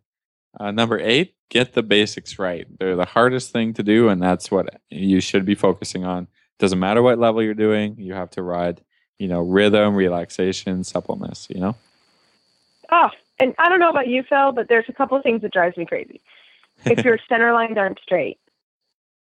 [0.60, 2.68] Uh, number eight, get the basics right.
[2.78, 6.28] They're the hardest thing to do, and that's what you should be focusing on.
[6.60, 8.82] Doesn't matter what level you're doing, you have to ride,
[9.18, 11.76] you know, rhythm, relaxation, suppleness, you know?
[12.92, 15.52] Oh, and I don't know about you, Phil, but there's a couple of things that
[15.52, 16.22] drives me crazy.
[16.86, 18.38] If your center lines aren't straight,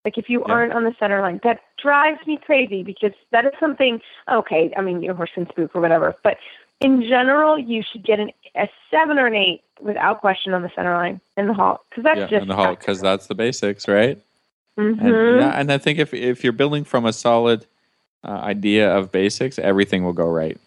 [0.05, 0.53] like if you Yeah.
[0.53, 4.01] aren't on the center line, that drives me crazy because that is something.
[4.31, 6.37] Okay, I mean your horse can spook or whatever, but
[6.79, 10.71] in general, you should get an, a seven or an eight without question on the
[10.75, 13.35] center line in the hall because that's yeah, just in the hall, because that's the
[13.35, 14.19] basics, right?
[14.77, 17.65] hmm And, yeah, and I think if if you're building from a solid
[18.23, 20.59] uh, idea of basics, everything will go right.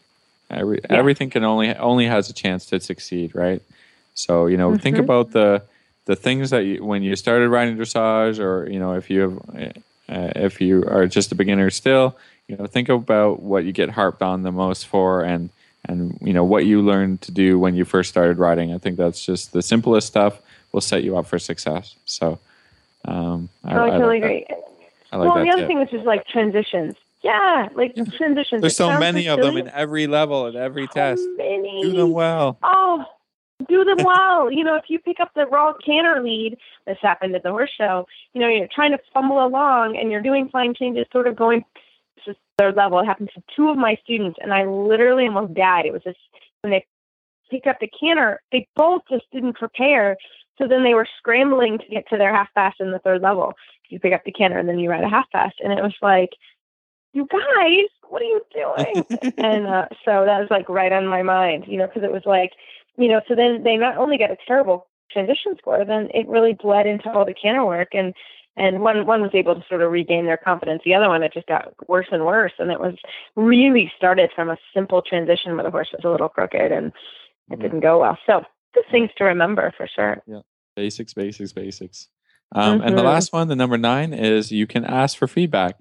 [0.50, 0.96] Every, Yeah.
[0.96, 3.62] Everything can only only has a chance to succeed, right?
[4.14, 5.00] So you know, think Mhm.
[5.00, 5.62] about the
[6.06, 9.38] the things that you, when you started riding dressage, or you know, if you have
[10.08, 12.16] uh, if you are just a beginner still,
[12.48, 15.50] you know, think about what you get harped on the most for, and
[15.86, 18.72] and you know what you learned to do when you first started riding.
[18.74, 20.40] I think that's just the simplest stuff
[20.72, 21.96] will set you up for success.
[22.04, 22.38] So.
[23.06, 24.26] Um, I, Oh, I I totally like that.
[24.26, 24.46] agree.
[25.12, 25.68] I like well, the other tip.
[25.68, 26.94] thing is just like transitions.
[27.22, 28.04] Yeah, like Yeah.
[28.16, 28.62] transitions.
[28.62, 31.22] There's It so many so of them in every level at every So test.
[31.36, 31.82] many.
[31.82, 32.58] Do them well.
[32.62, 33.04] Oh,
[33.68, 34.50] do them well.
[34.50, 37.70] you know, if you pick up the raw canter lead, this happened at the horse
[37.76, 41.36] show, you know, you're trying to fumble along and you're doing flying changes, sort of
[41.36, 41.64] going
[42.16, 42.98] this is third level.
[43.00, 45.86] It happened to two of my students and I literally almost died.
[45.86, 46.18] It was just
[46.62, 46.86] when they
[47.50, 50.16] picked up the canter, they both just didn't prepare.
[50.58, 53.54] So then they were scrambling to get to their half pass in the third level.
[53.88, 55.52] You pick up the canter and then you ride a half pass.
[55.62, 56.30] And it was like,
[57.12, 59.32] you guys, what are you doing?
[59.38, 62.22] and uh, so that was like right on my mind, you know, because it was
[62.24, 62.52] like,
[62.96, 66.54] you know, so then they not only got a terrible transition score, then it really
[66.54, 68.14] bled into all the canter work, and
[68.56, 70.82] and one one was able to sort of regain their confidence.
[70.84, 72.94] The other one, it just got worse and worse, and it was
[73.36, 76.92] really started from a simple transition where the horse was a little crooked and
[77.50, 77.62] it Mhm.
[77.62, 78.16] didn't go well.
[78.26, 80.22] So just things to remember for sure.
[80.26, 80.40] Yeah,
[80.76, 82.08] Basics, basics, basics.
[82.54, 83.06] Um, And the Mhm.
[83.06, 85.76] last one, the number nine, is you can ask for feedback.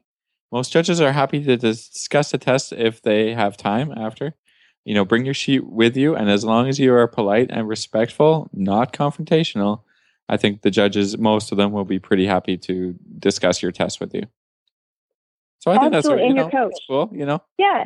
[0.52, 4.36] Most judges are happy to discuss the test if they have time after.
[4.86, 7.68] You know, bring your sheet with you, and as long as you are polite and
[7.68, 9.82] respectful, not confrontational,
[10.28, 14.00] I think the judges, most of them, will be pretty happy to discuss your test
[14.02, 14.24] with you.
[15.60, 16.82] So I think that's Absolutely, you and know, your coach.
[16.90, 17.10] cool.
[17.14, 17.86] You know, Yeah,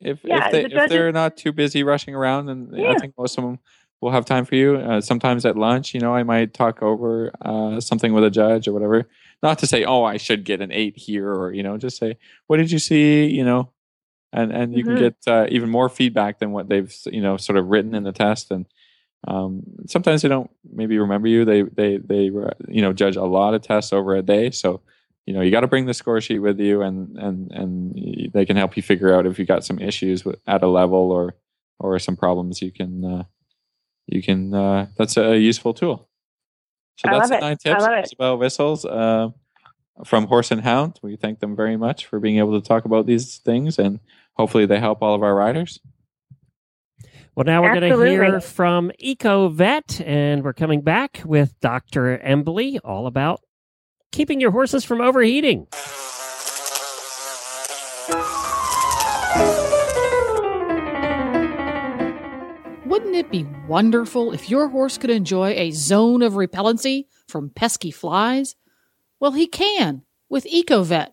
[0.00, 2.94] if Yeah, if they the if judges- they're not too busy rushing around, and I
[2.94, 3.58] think most of them
[4.00, 4.76] will have time for you.
[4.76, 8.68] Uh, sometimes at lunch, you know, I might talk over uh, something with a judge
[8.68, 9.08] or whatever.
[9.42, 12.16] not to say, oh, I should get an eight here, or you know, just say,
[12.46, 13.26] what did you see?
[13.26, 13.70] You know,
[14.36, 14.86] and and you Mhm.
[14.86, 18.04] can get uh, even more feedback than what they've you know sort of written in
[18.04, 18.52] the test.
[18.52, 18.66] And
[19.28, 21.44] um, sometimes they don't maybe remember you.
[21.44, 24.82] They they they uh, you know judge a lot of tests over a day, so
[25.26, 28.46] you know you got to bring the score sheet with you, and and and they
[28.46, 31.36] can help you figure out if you got some issues with, at a level or
[31.80, 32.62] or some problems.
[32.62, 33.24] You can uh,
[34.06, 36.08] you can uh, that's a useful tool.
[36.96, 38.12] So I that's love the nine tips it.
[38.12, 39.30] about whistles uh,
[40.04, 40.98] from Horse and Hound.
[41.02, 44.00] We thank them very much for being able to talk about these things, and
[44.36, 45.80] hopefully they help all of our riders.
[47.34, 52.18] Well, now we're going to hear from EcoVet, and we're coming back with Dr.
[52.18, 53.42] Embly all about
[54.10, 55.66] keeping your horses from overheating.
[62.86, 67.90] Wouldn't it be wonderful if your horse could enjoy a zone of repellency from pesky
[67.90, 68.56] flies?
[69.20, 71.08] Well, he can with EcoVet.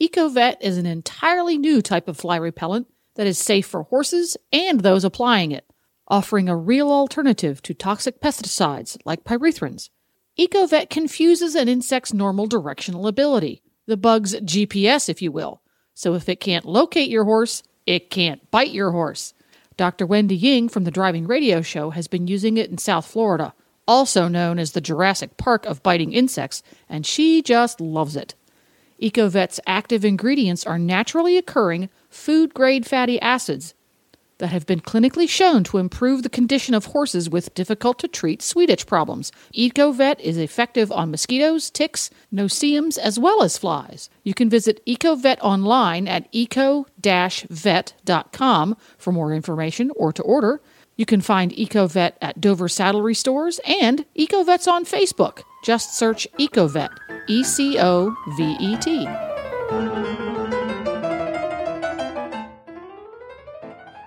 [0.00, 2.86] EcoVet is an entirely new type of fly repellent
[3.16, 5.70] that is safe for horses and those applying it,
[6.08, 9.90] offering a real alternative to toxic pesticides like pyrethrins.
[10.38, 15.60] EcoVet confuses an insect's normal directional ability, the bug's GPS, if you will.
[15.92, 19.34] So if it can't locate your horse, it can't bite your horse.
[19.76, 20.06] Dr.
[20.06, 23.52] Wendy Ying from the Driving Radio Show has been using it in South Florida,
[23.86, 28.34] also known as the Jurassic Park of biting insects, and she just loves it.
[29.00, 33.74] EcoVet's active ingredients are naturally occurring food grade fatty acids
[34.40, 38.42] that have been clinically shown to improve the condition of horses with difficult to treat
[38.42, 39.30] sweet itch problems.
[39.54, 44.10] EcoVet is effective on mosquitoes, ticks, no-see-ums, as well as flies.
[44.24, 46.86] You can visit EcoVet online at eco-vet.com
[48.98, 50.60] for more information or to order.
[51.00, 55.44] You can find EcoVet at Dover Saddlery Stores and EcoVet's on Facebook.
[55.64, 56.90] Just search EcoVet,
[57.26, 59.06] E C O V E T.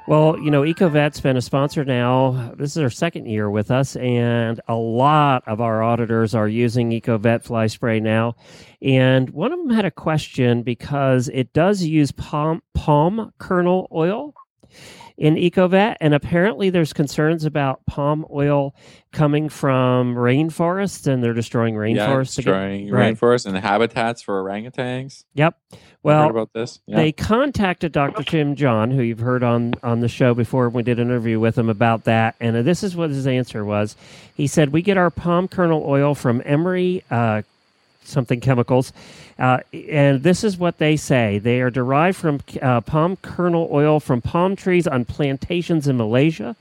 [0.08, 2.53] Well, you know, EcoVet's been a sponsor now.
[2.60, 6.91] This is our second year with us, and a lot of our auditors are using
[6.91, 8.36] EcoVet fly spray now.
[8.84, 14.36] And one of them had a question because it does use palm, palm kernel oil
[15.17, 18.73] in EcoVet, and apparently there's concerns about palm oil
[19.12, 22.36] coming from rainforests, and they're destroying rainforests.
[22.36, 23.15] get- destroying right.
[23.15, 25.23] rainforests and habitats for orangutans.
[25.36, 25.56] Yep.
[26.02, 26.82] Well, about this.
[26.86, 26.97] Yeah.
[26.97, 28.23] they contacted Dr.
[28.23, 30.67] Jim John, who you've heard on on the show before.
[30.67, 33.95] We did an interview with him about that, and this is what his answer was.
[34.36, 37.43] He said, "We get our palm kernel oil from Emery." Uh,
[38.06, 38.94] something chemicals.
[39.39, 44.00] Uh, and this is what they say they are derived from uh, palm kernel oil
[44.00, 46.56] from palm trees on plantations in Malaysia.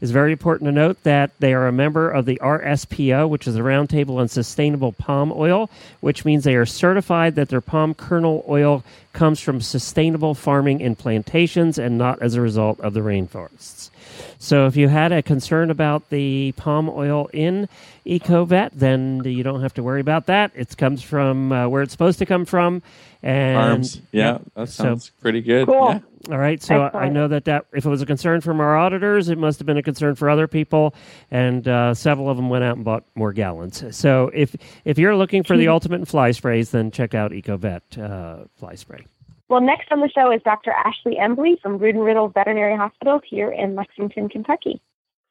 [0.00, 3.54] It's very important to note that they are a member of the RSPO, which is
[3.54, 8.44] the Roundtable on Sustainable Palm Oil, which means they are certified that their palm kernel
[8.48, 13.90] oil comes from sustainable farming in plantations and not as a result of the rainforests.
[14.38, 17.68] So if you had a concern about the palm oil in
[18.06, 20.52] EcoVet, then you don't have to worry about that.
[20.54, 22.82] It comes from uh, where it's supposed to come from.
[23.22, 24.00] And Farms.
[24.12, 25.66] Yeah, that So- sounds pretty good.
[25.66, 26.00] Cool.
[26.28, 26.32] Yeah.
[26.32, 29.28] all right, so I know that, that if it was a concern from our auditors,
[29.28, 30.94] it must have been a concern for other people,
[31.30, 33.82] and uh, several of them went out and bought more gallons.
[33.96, 37.98] So if if you're looking for the ultimate in fly sprays, then check out EcoVet
[37.98, 39.06] uh, fly spray.
[39.48, 40.72] Well, next on the show is Dr.
[40.72, 44.80] Ashley Embly from and Riddle Veterinary Hospital here in Lexington, Kentucky.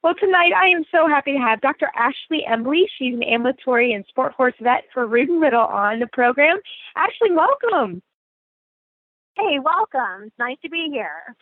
[0.04, 1.90] Well, tonight I am so happy to have Dr.
[1.96, 2.84] Ashley Embly.
[2.98, 6.58] She's an ambulatory and sport horse vet for and Riddle on the program.
[6.96, 8.02] Ashley, welcome.
[9.36, 10.32] Hey, welcome.
[10.40, 11.36] Nice to be here.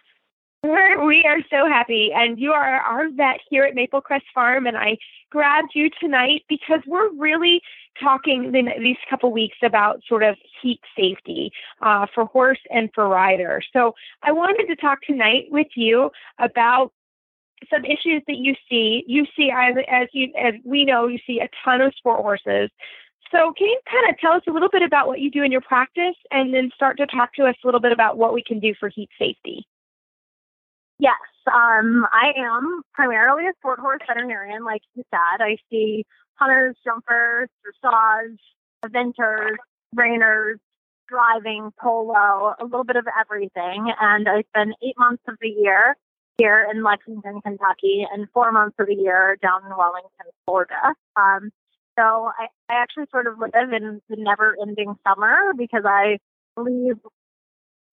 [0.64, 2.12] We're, we are so happy.
[2.14, 4.66] And you are our vet here at Maple Crest Farm.
[4.66, 4.98] And I
[5.30, 7.62] grabbed you tonight because we're really
[8.02, 13.08] talking in these couple weeks about sort of heat safety uh, for horse and for
[13.08, 13.62] rider.
[13.72, 16.92] So I wanted to talk tonight with you about
[17.70, 19.04] some issues that you see.
[19.08, 22.70] You see, as, as you as we know, you see a ton of sport horses.
[23.32, 25.52] So can you kind of tell us a little bit about what you do in
[25.52, 28.44] your practice, and then start to talk to us a little bit about what we
[28.44, 29.66] can do for heat safety?
[31.00, 35.44] Yes, um, I am primarily a sport horse veterinarian, like you said.
[35.44, 38.38] I see hunters, jumpers, dressage,
[38.86, 39.56] eventers,
[39.96, 40.56] reiners,
[41.08, 43.92] driving, polo, a little bit of everything.
[44.00, 45.96] And I spend eight months of the year
[46.38, 50.96] here in Lexington, Kentucky, and four months of the year down in Wellington, Florida.
[51.16, 51.52] Um,
[51.98, 56.18] so I, I actually sort of live in the never ending summer because I
[56.58, 56.98] leave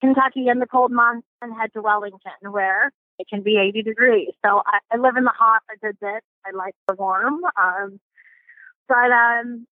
[0.00, 4.30] Kentucky in the cold months and head to Wellington where it can be 80 degrees.
[4.44, 6.22] So I, I live in the hot a good bit.
[6.46, 7.40] I like the warm.
[7.56, 8.00] Um,
[8.88, 9.66] but um,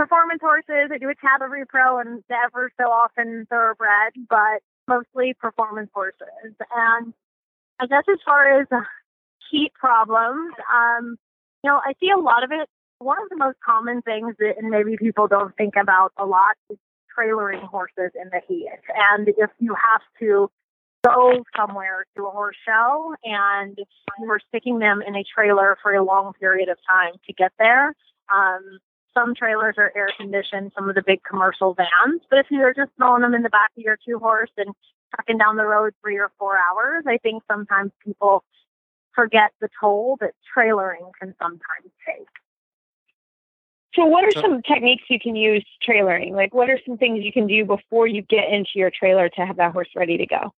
[0.00, 0.90] performance horses.
[0.90, 6.54] I do a cavalry pro and ever so often thoroughbred, but mostly performance horses.
[6.74, 7.12] And
[7.78, 8.66] I guess as far as
[9.50, 11.16] heat problems, um,
[11.62, 12.68] you know, I see a lot of it.
[12.98, 16.56] One of the most common things that and maybe people don't think about a lot
[16.70, 16.78] is
[17.16, 18.68] trailering horses in the heat.
[19.14, 20.50] And if you have to
[21.04, 23.78] go somewhere to a horse show and
[24.18, 27.52] you are sticking them in a trailer for a long period of time to get
[27.58, 27.94] there,
[28.32, 28.78] um,
[29.14, 32.22] some trailers are air conditioned, some of the big commercial vans.
[32.28, 34.74] But if you're just throwing them in the back of your two horse and
[35.14, 38.44] trucking down the road three or four hours, I think sometimes people
[39.14, 42.28] forget the toll that trailering can sometimes take.
[43.94, 46.32] So, what are some techniques you can use trailering?
[46.32, 49.46] Like, what are some things you can do before you get into your trailer to
[49.46, 50.52] have that horse ready to go?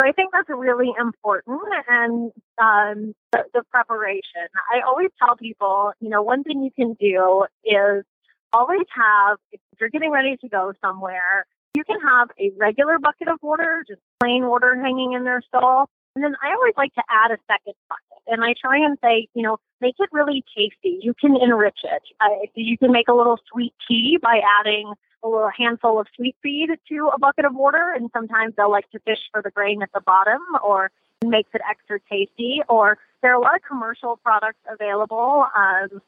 [0.00, 4.46] I think that's really important and um, the, the preparation.
[4.72, 8.04] I always tell people, you know, one thing you can do is
[8.52, 13.26] always have, if you're getting ready to go somewhere, you can have a regular bucket
[13.26, 15.88] of water, just plain water hanging in their stall.
[16.14, 18.07] And then I always like to add a second bucket.
[18.30, 20.98] And I try and say, you know, make it really tasty.
[21.00, 22.02] You can enrich it.
[22.20, 26.36] Uh, you can make a little sweet tea by adding a little handful of sweet
[26.42, 29.82] feed to a bucket of water, and sometimes they'll like to fish for the grain
[29.82, 30.90] at the bottom, or
[31.24, 32.60] makes it extra tasty.
[32.68, 36.00] Or there are a lot of commercial products available um,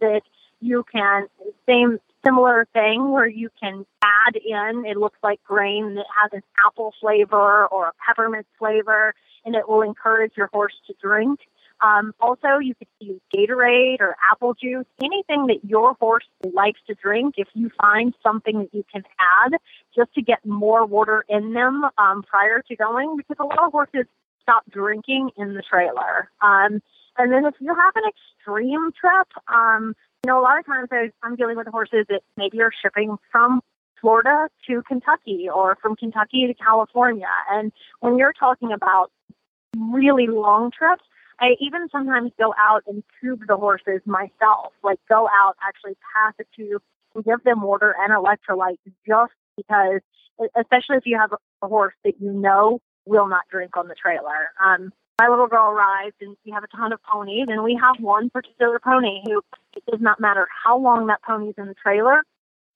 [0.00, 0.22] that
[0.66, 1.26] you can
[1.66, 4.84] same similar thing where you can add in.
[4.84, 9.68] It looks like grain that has an apple flavor or a peppermint flavor, and it
[9.68, 11.40] will encourage your horse to drink.
[11.82, 16.94] Um, also, you could use Gatorade or apple juice, anything that your horse likes to
[16.94, 17.34] drink.
[17.36, 19.58] If you find something that you can add
[19.94, 23.72] just to get more water in them um, prior to going, because a lot of
[23.72, 24.06] horses
[24.42, 26.30] stop drinking in the trailer.
[26.40, 26.80] Um,
[27.18, 29.94] and then if you have an extreme trip, um,
[30.26, 33.60] know, a lot of times I, I'm dealing with horses that maybe are shipping from
[34.00, 37.28] Florida to Kentucky or from Kentucky to California.
[37.50, 39.10] And when you're talking about
[39.76, 41.02] really long trips,
[41.40, 46.34] I even sometimes go out and tube the horses myself, like go out, actually pass
[46.40, 46.82] a tube
[47.14, 50.00] and give them water and electrolytes just because,
[50.58, 54.50] especially if you have a horse that you know will not drink on the trailer.
[54.64, 57.96] Um, my little girl arrived and we have a ton of ponies and we have
[58.00, 59.42] one particular pony who
[59.74, 62.22] it does not matter how long that pony's in the trailer,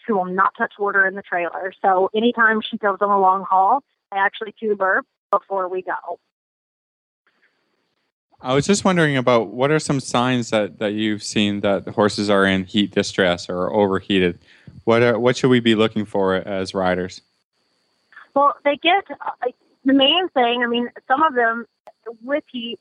[0.06, 1.72] she will not touch water in the trailer.
[1.82, 6.18] So anytime she goes on a long haul, I actually tube her before we go.
[8.42, 12.30] I was just wondering about what are some signs that, that you've seen that horses
[12.30, 14.38] are in heat distress or overheated.
[14.84, 17.20] What are, what should we be looking for as riders?
[18.34, 19.50] Well, they get uh,
[19.84, 20.62] the main thing.
[20.64, 21.66] I mean, some of them
[22.22, 22.78] with heat,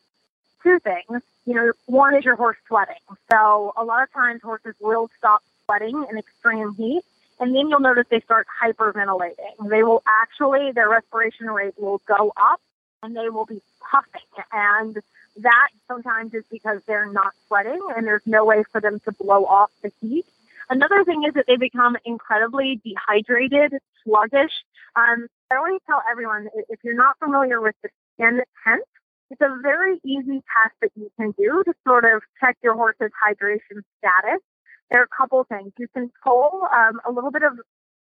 [0.64, 1.22] two things.
[1.46, 2.96] You know, one is your horse sweating.
[3.32, 7.02] So a lot of times horses will stop sweating in extreme heat,
[7.40, 9.70] and then you'll notice they start hyperventilating.
[9.70, 12.62] They will actually their respiration rate will go up,
[13.02, 14.98] and they will be puffing and
[15.38, 19.46] that sometimes is because they're not sweating and there's no way for them to blow
[19.46, 20.26] off the heat.
[20.70, 24.52] Another thing is that they become incredibly dehydrated, sluggish.
[24.96, 28.84] Um, I always tell everyone if you're not familiar with the skin test,
[29.30, 33.12] it's a very easy test that you can do to sort of check your horse's
[33.24, 34.42] hydration status.
[34.90, 35.72] There are a couple things.
[35.78, 37.60] You can pull um, a little bit of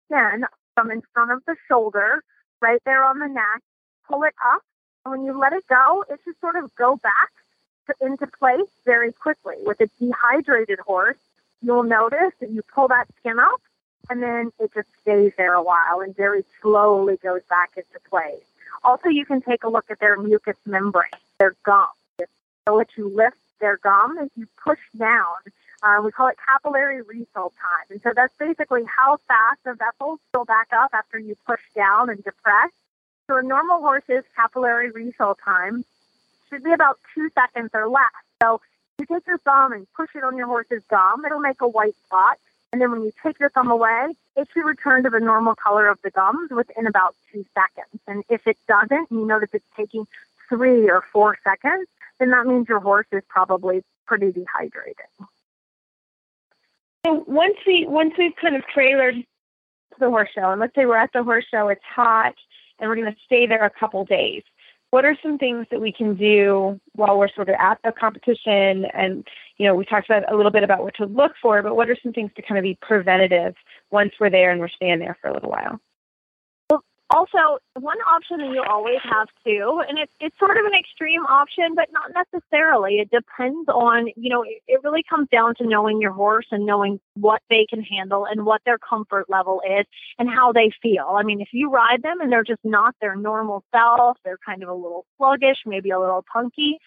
[0.06, 0.46] skin
[0.76, 2.24] from in front of the shoulder,
[2.62, 3.62] right there on the neck,
[4.08, 4.62] pull it up
[5.06, 7.32] and when you let it go, it should sort of go back
[7.88, 9.56] to, into place very quickly.
[9.66, 11.18] With a dehydrated horse,
[11.62, 13.62] you'll notice that you pull that skin up
[14.10, 18.44] and then it just stays there a while and very slowly goes back into place.
[18.84, 21.88] Also, you can take a look at their mucous membrane, their gum.
[22.68, 25.36] So let you lift their gum as you push down.
[25.84, 27.86] Uh, we call it capillary refill time.
[27.90, 32.10] And so that's basically how fast the vessels fill back up after you push down
[32.10, 32.70] and depress.
[33.28, 35.86] So a normal horse's capillary refill time
[36.50, 38.12] should be about two seconds or less.
[38.42, 38.62] So
[39.00, 41.96] you take your thumb and push it on your horse's gum, it'll make a white
[42.06, 42.38] spot.
[42.72, 45.88] And then when you take your thumb away, it should return to the normal color
[45.88, 48.02] of the gums within about two seconds.
[48.08, 50.08] And if it doesn't, and you notice it's taking
[50.48, 51.88] three or four seconds,
[52.20, 54.96] then that means your horse is probably pretty dehydrated.
[57.06, 60.86] So once we once we've kind of trailered to the horse show, and let's say
[60.86, 62.36] we're at the horse show, it's hot,
[62.80, 64.44] and we're going to stay there a couple days.
[64.92, 68.86] What are some things that we can do while we're sort of at the competition?
[68.94, 69.26] And,
[69.58, 71.90] you know, we talked about a little bit about what to look for, but what
[71.90, 73.56] are some things to kind of be preventative
[73.90, 75.80] once we're there and we're staying there for a little while?
[77.14, 81.26] Also, one option that you always have too, and it's it's sort of an extreme
[81.26, 83.00] option, but not necessarily.
[83.00, 86.66] It depends on, you know, it, it really comes down to knowing your horse and
[86.66, 89.86] knowing what they can handle and what their comfort level is
[90.20, 91.16] and how they feel.
[91.18, 94.64] I mean, if you ride them and they're just not their normal self, they're kind
[94.64, 96.80] of a little sluggish, maybe a little punky,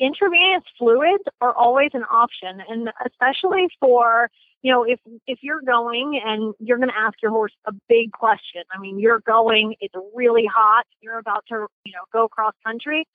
[0.00, 4.30] intravenous fluids are always an option, and especially for
[4.62, 8.12] you know, if if you're going and you're going to ask your horse a big
[8.12, 12.54] question, I mean, you're going, it's really hot, you're about to, you know, go cross
[12.66, 13.06] country.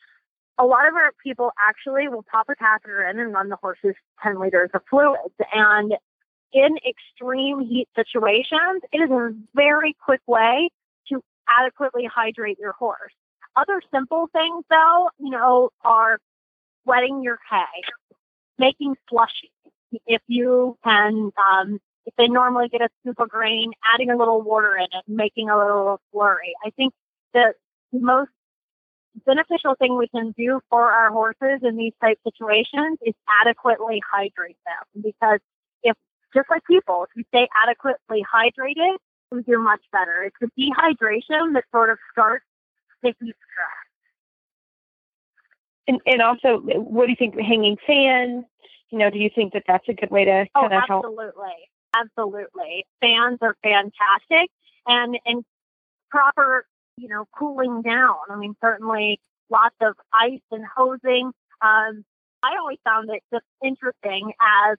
[0.58, 3.96] A lot of our people actually will pop a catheter in and run the horses
[4.22, 5.34] 10 liters of fluids.
[5.52, 5.94] And
[6.54, 10.70] in extreme heat situations, it is a very quick way
[11.10, 13.14] to adequately hydrate your horse.
[13.56, 16.20] Other simple things, though, you know, are
[16.86, 17.82] wetting your hay,
[18.58, 19.52] making slushy
[20.06, 24.42] if you can, um, if they normally get a scoop of grain, adding a little
[24.42, 26.52] water in it, making a little slurry.
[26.66, 26.94] I think
[27.34, 27.54] the
[27.92, 28.32] most
[29.26, 34.58] beneficial thing we can do for our horses in these type situations is adequately hydrate
[34.66, 35.40] them because
[35.84, 35.96] if
[36.34, 38.98] just like people, if you stay adequately hydrated,
[39.32, 40.24] we do much better.
[40.24, 42.46] It's the dehydration that sort of starts
[43.04, 43.36] heat stress.
[45.88, 47.38] And, and also, what do you think?
[47.40, 48.46] Hanging fans,
[48.94, 51.06] you know, do you think that that's a good way to kind oh, of help?
[51.06, 52.86] Absolutely, absolutely.
[53.02, 54.52] Fans are fantastic,
[54.86, 55.44] and and
[56.12, 58.16] proper, you know, cooling down.
[58.30, 59.20] I mean, certainly
[59.50, 61.32] lots of ice and hosing.
[61.60, 62.06] Um,
[62.44, 64.78] I always found it just interesting as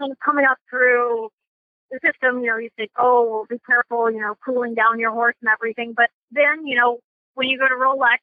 [0.00, 1.28] kind of coming up through
[1.92, 2.40] the system.
[2.40, 5.48] You know, you think, oh, well, be careful, you know, cooling down your horse and
[5.48, 5.94] everything.
[5.96, 6.98] But then, you know,
[7.34, 8.18] when you go to Rolex,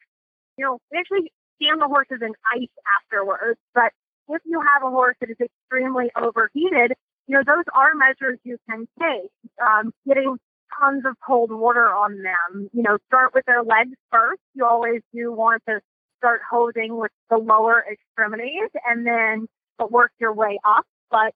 [0.58, 2.68] you know, they actually stand the horses in ice
[3.00, 3.62] afterwards.
[3.74, 3.94] But
[4.30, 6.94] if you have a horse that is extremely overheated,
[7.28, 9.32] you know, those are measures you can take.
[9.62, 10.38] Um, getting
[10.80, 12.70] tons of cold water on them.
[12.74, 14.42] You know, start with their legs first.
[14.54, 15.80] You always do want to
[16.18, 19.48] start hosing with the lower extremities and then
[19.90, 20.86] work your way up.
[21.12, 21.34] But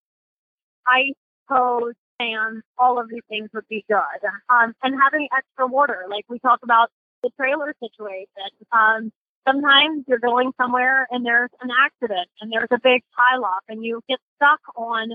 [0.87, 1.13] ice,
[1.49, 4.29] hose, fans, all of these things would be good.
[4.49, 6.89] Um, and having extra water, like we talked about
[7.23, 8.27] the trailer situation.
[8.71, 9.11] Um,
[9.47, 14.01] sometimes you're going somewhere and there's an accident and there's a big pileup and you
[14.07, 15.13] get stuck on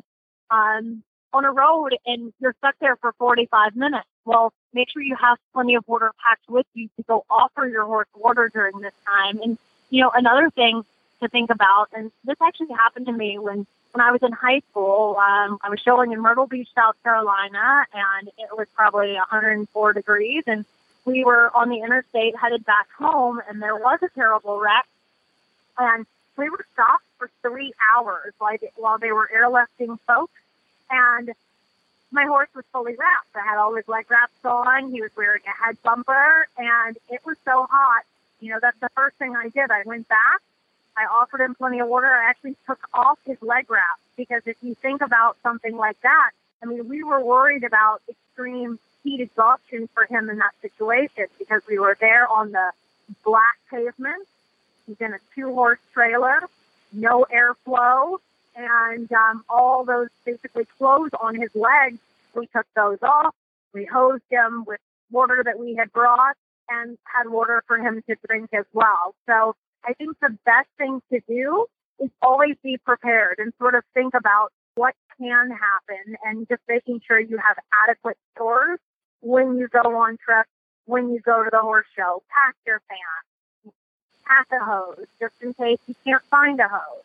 [0.50, 1.02] um,
[1.32, 4.06] on a road and you're stuck there for 45 minutes.
[4.24, 7.84] Well, make sure you have plenty of water packed with you to go offer your
[7.84, 9.40] horse water during this time.
[9.42, 9.58] And
[9.90, 10.84] you know, another thing
[11.20, 14.62] to think about, and this actually happened to me when when I was in high
[14.70, 15.16] school.
[15.16, 20.44] Um, I was showing in Myrtle Beach, South Carolina, and it was probably 104 degrees,
[20.46, 20.64] and
[21.04, 24.86] we were on the interstate headed back home, and there was a terrible wreck.
[25.78, 30.32] And we were stopped for three hours while they, while they were airlifting folks.
[30.90, 31.32] And
[32.10, 33.34] my horse was fully wrapped.
[33.34, 34.90] I had all his leg wraps on.
[34.90, 38.04] He was wearing a head bumper, and it was so hot.
[38.40, 39.70] You know, that's the first thing I did.
[39.70, 40.40] I went back.
[40.96, 42.06] I offered him plenty of water.
[42.06, 46.30] I actually took off his leg wrap because if you think about something like that,
[46.62, 51.62] I mean, we were worried about extreme heat exhaustion for him in that situation because
[51.68, 52.70] we were there on the
[53.24, 54.26] black pavement.
[54.86, 56.40] He's in a two horse trailer,
[56.92, 58.18] no airflow,
[58.56, 61.98] and um, all those basically clothes on his legs.
[62.34, 63.34] We took those off.
[63.72, 64.80] We hosed him with
[65.10, 66.36] water that we had brought
[66.68, 69.14] and had water for him to drink as well.
[69.26, 71.66] So I think the best thing to do
[71.98, 77.00] is always be prepared and sort of think about what can happen and just making
[77.06, 78.78] sure you have adequate stores
[79.22, 80.50] when you go on trips,
[80.86, 83.76] when you go to the horse show, pack your pants,
[84.26, 87.02] pack a hose just in case you can't find a hose.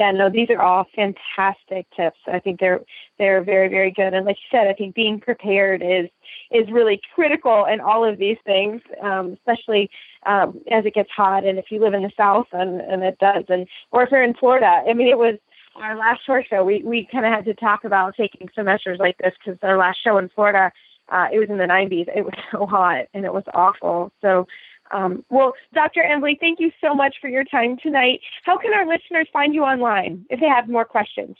[0.00, 2.18] Yeah, no, these are all fantastic tips.
[2.28, 2.80] I think they're
[3.18, 4.14] they're very very good.
[4.14, 6.08] And like you said, I think being prepared is
[6.52, 9.90] is really critical in all of these things, um, especially
[10.24, 11.44] um, as it gets hot.
[11.44, 14.22] And if you live in the South, and and it does, and or if you're
[14.22, 15.38] in Florida, I mean, it was
[15.80, 18.98] our last short show, we, we kind of had to talk about taking some measures
[18.98, 20.72] like this because our last show in Florida,
[21.08, 22.08] uh, it was in the 90s.
[22.14, 24.12] It was so hot and it was awful.
[24.20, 24.46] So,
[24.90, 26.02] um, well, Dr.
[26.02, 28.20] Embly, thank you so much for your time tonight.
[28.44, 31.36] How can our listeners find you online if they have more questions?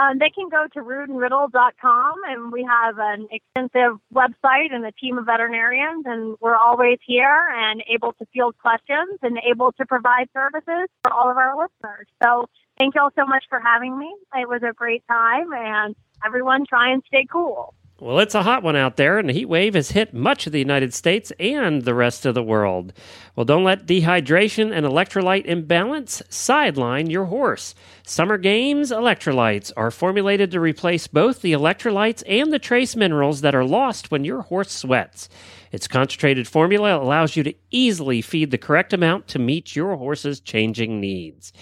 [0.00, 5.18] Um, they can go to roodandriddle.com and we have an extensive website and a team
[5.18, 10.28] of veterinarians and we're always here and able to field questions and able to provide
[10.32, 12.06] services for all of our listeners.
[12.22, 12.48] So
[12.80, 14.10] Thank you all so much for having me.
[14.34, 15.94] It was a great time, and
[16.24, 17.74] everyone try and stay cool.
[18.02, 20.52] Well, it's a hot one out there, and the heat wave has hit much of
[20.52, 22.94] the United States and the rest of the world.
[23.36, 27.74] Well, don't let dehydration and electrolyte imbalance sideline your horse.
[28.02, 33.54] Summer Games electrolytes are formulated to replace both the electrolytes and the trace minerals that
[33.54, 35.28] are lost when your horse sweats.
[35.70, 40.40] Its concentrated formula allows you to easily feed the correct amount to meet your horse's
[40.40, 41.52] changing needs.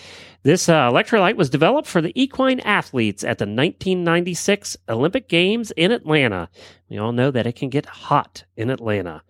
[0.42, 5.92] This uh, electrolyte was developed for the equine athletes at the 1996 Olympic Games in
[5.92, 6.48] Atlanta.
[6.88, 9.22] We all know that it can get hot in Atlanta.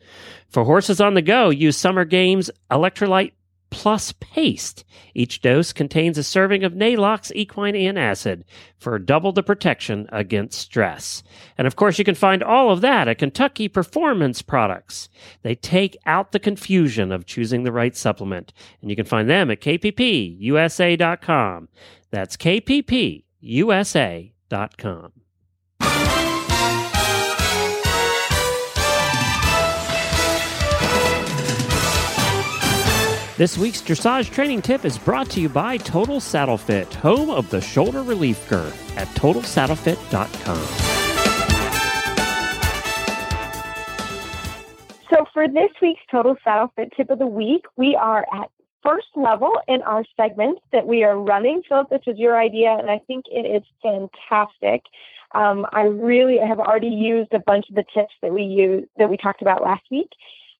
[0.48, 3.32] For horses on the go, use Summer Games Electrolyte
[3.70, 4.84] plus paste.
[5.14, 8.44] Each dose contains a serving of Neigh-Lox equine antacid
[8.78, 11.22] for double the protection against stress.
[11.56, 15.08] And of course, you can find all of that at Kentucky Performance Products.
[15.42, 19.50] They take out the confusion of choosing the right supplement, and you can find them
[19.50, 20.48] at kppusa.com.
[22.10, 23.22] That's kppusa.com.
[33.38, 37.48] This week's dressage training tip is brought to you by Total Saddle Fit, home of
[37.50, 40.66] the shoulder relief girth at totalsaddlefit.com.
[45.08, 48.50] So for this week's Total Saddle Fit tip of the week, we are at
[48.82, 51.62] first level in our segment that we are running.
[51.68, 54.82] Philip, this was your idea, and I think it is fantastic.
[55.36, 59.08] Um, I really have already used a bunch of the tips that we use that
[59.08, 60.10] we talked about last week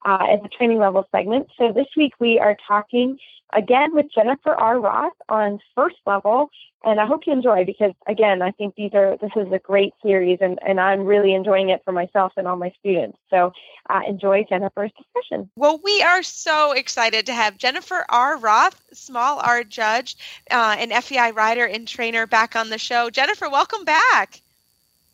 [0.04, 1.48] uh, in the training level segment.
[1.58, 3.18] So this week we are talking
[3.54, 4.78] again with Jennifer R.
[4.78, 6.50] Roth on first level.
[6.84, 9.94] And I hope you enjoy because again, I think these are this is a great
[10.00, 13.18] series and, and I'm really enjoying it for myself and all my students.
[13.30, 13.52] So
[13.90, 15.50] uh, enjoy Jennifer's discussion.
[15.56, 18.38] Well, we are so excited to have Jennifer R.
[18.38, 20.16] Roth, small R judge,
[20.52, 23.10] uh, an FEI rider and trainer back on the show.
[23.10, 24.40] Jennifer, welcome back.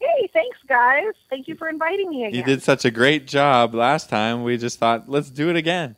[0.05, 1.13] Hey, thanks, guys.
[1.31, 2.39] Thank you for inviting me again.
[2.39, 4.43] You did such a great job last time.
[4.43, 5.97] We just thought, let's do it again.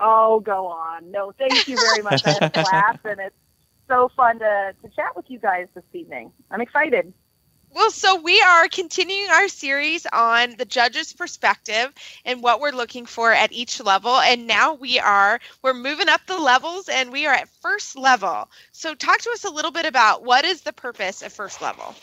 [0.00, 1.10] Oh, go on.
[1.10, 2.26] No, thank you very much.
[2.26, 3.36] I had a class, and it's
[3.88, 6.32] so fun to, to chat with you guys this evening.
[6.50, 7.12] I'm excited.
[7.74, 11.92] Well, so we are continuing our series on the judge's perspective
[12.26, 14.16] and what we're looking for at each level.
[14.16, 18.50] And now we are we're moving up the levels and we are at first level.
[18.72, 21.94] So talk to us a little bit about what is the purpose of first level?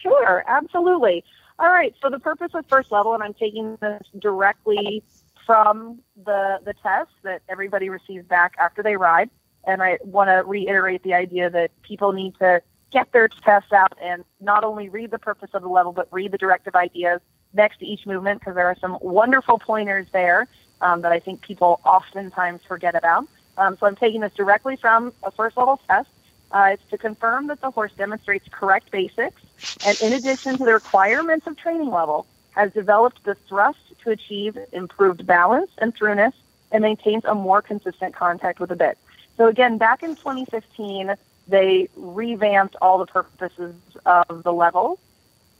[0.00, 1.24] Sure, absolutely.
[1.58, 5.02] All right, so the purpose of first level, and I'm taking this directly
[5.44, 9.28] from the the test that everybody receives back after they ride.
[9.66, 13.92] And I want to reiterate the idea that people need to get their tests out
[14.00, 17.20] and not only read the purpose of the level, but read the directive ideas
[17.52, 20.46] next to each movement because there are some wonderful pointers there
[20.80, 23.26] um, that I think people oftentimes forget about.
[23.56, 26.08] Um, so I'm taking this directly from a first level test.
[26.50, 29.42] Uh, it's to confirm that the horse demonstrates correct basics
[29.84, 34.58] and in addition to the requirements of training level, has developed the thrust to achieve
[34.72, 36.34] improved balance and throughness
[36.72, 38.98] and maintains a more consistent contact with the bit.
[39.36, 41.14] So again, back in 2015,
[41.48, 43.74] they revamped all the purposes
[44.06, 44.98] of the levels.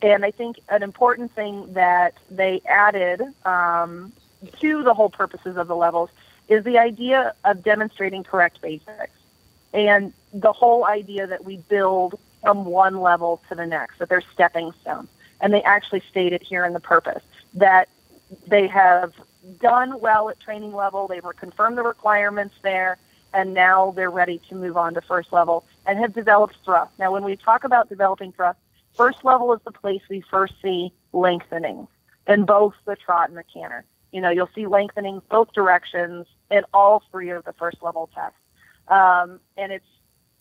[0.01, 4.13] And I think an important thing that they added um,
[4.61, 6.11] to the whole purposes of the levels
[6.49, 9.11] is the idea of demonstrating correct basics.
[9.75, 14.23] And the whole idea that we build from one level to the next, that they're
[14.33, 15.09] stepping stones.
[15.41, 17.23] And they actually stated here in the purpose
[17.55, 17.89] that
[18.47, 19.15] they have
[19.61, 22.99] done well at training level, they've confirmed the requirements there,
[23.33, 26.93] and now they're ready to move on to first level and have developed thrust.
[26.99, 28.59] Now, when we talk about developing thrust,
[28.95, 31.89] first level is the place we first see lengthening
[32.29, 33.85] in both the trot and the canter.
[34.13, 38.39] You know, you'll see lengthening both directions in all three of the first level tests.
[38.89, 39.87] Um, and it's,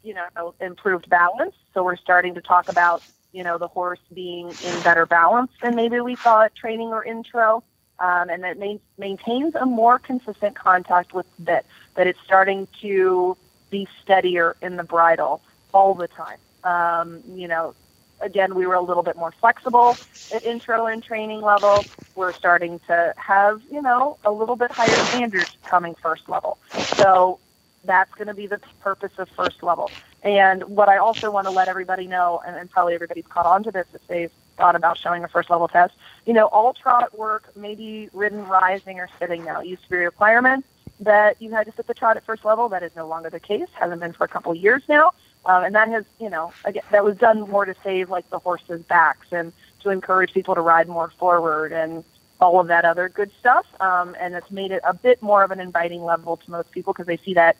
[0.03, 1.55] you know, improved balance.
[1.73, 5.75] So we're starting to talk about, you know, the horse being in better balance than
[5.75, 7.63] maybe we saw at training or intro.
[7.99, 12.67] Um, and that main, maintains a more consistent contact with the bit, that it's starting
[12.81, 13.35] to
[13.69, 15.41] be steadier in the bridle
[15.73, 16.39] all the time.
[16.63, 17.75] Um, you know,
[18.21, 19.97] again, we were a little bit more flexible
[20.33, 21.85] at intro and training level.
[22.15, 26.57] We're starting to have, you know, a little bit higher standards coming first level.
[26.95, 27.39] So
[27.83, 29.91] that's going to be the purpose of first level.
[30.23, 33.63] And what I also want to let everybody know, and, and probably everybody's caught on
[33.63, 35.93] to this if they've thought about showing a first level test,
[36.25, 39.99] you know, all trot work, maybe ridden rising or sitting now, used to be a
[39.99, 40.65] requirement
[40.99, 42.69] that you had to sit the trot at first level.
[42.69, 43.67] That is no longer the case.
[43.73, 45.11] Hasn't been for a couple of years now,
[45.45, 48.39] um, and that has you know again, that was done more to save like the
[48.39, 52.03] horses' backs and to encourage people to ride more forward and
[52.39, 53.65] all of that other good stuff.
[53.79, 56.93] Um, and it's made it a bit more of an inviting level to most people
[56.93, 57.57] because they see that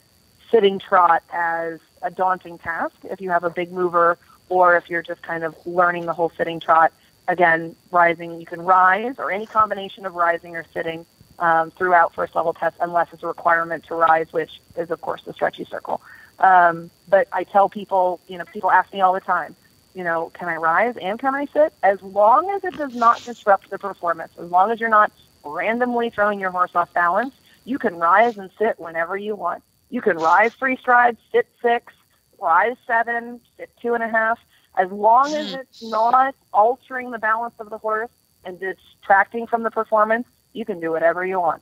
[0.52, 4.18] sitting trot as a daunting task if you have a big mover
[4.50, 6.94] or if you're just kind of learning the whole sitting trot,
[7.28, 11.06] again, rising, you can rise or any combination of rising or sitting
[11.40, 15.22] um, throughout first level tests, unless it's a requirement to rise, which is, of course,
[15.24, 16.02] the stretchy circle.
[16.40, 19.56] Um, but I tell people, you know, people ask me all the time,
[19.94, 21.74] you know, can I rise and can I sit?
[21.82, 25.12] As long as it does not disrupt the performance, as long as you're not
[25.44, 27.34] randomly throwing your horse off balance,
[27.66, 29.64] you can rise and sit whenever you want.
[29.90, 31.94] You can rise three strides, sit six,
[32.40, 34.40] rise seven, sit two and a half.
[34.78, 38.12] As long as it's not altering the balance of the horse
[38.46, 40.28] and distracting from the performance,
[40.58, 41.62] you can do whatever you want.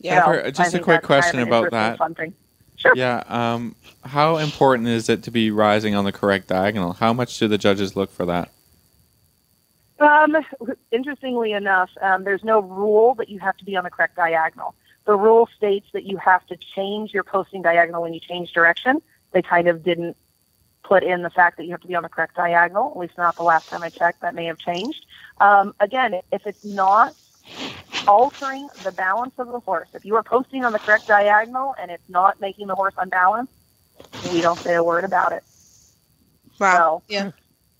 [0.00, 0.24] Yeah.
[0.24, 1.98] So, Ever- just a quick question kind of about that.
[1.98, 2.34] Fun.
[2.76, 2.92] Sure.
[2.94, 3.24] Yeah.
[3.26, 6.92] Um, how important is it to be rising on the correct diagonal?
[6.92, 8.50] How much do the judges look for that?
[9.98, 10.36] Um,
[10.92, 14.76] interestingly enough, um, there's no rule that you have to be on the correct diagonal.
[15.06, 19.02] The rule states that you have to change your posting diagonal when you change direction.
[19.32, 20.16] They kind of didn't
[20.84, 23.18] put in the fact that you have to be on the correct diagonal, at least
[23.18, 24.20] not the last time I checked.
[24.20, 25.04] That may have changed.
[25.40, 27.14] Um, again, if it's not
[28.06, 31.90] altering the balance of the horse, if you are posting on the correct diagonal and
[31.90, 33.52] it's not making the horse unbalanced,
[34.32, 35.42] we don't say a word about it.
[36.58, 37.02] Wow.
[37.08, 37.30] So, Yeah.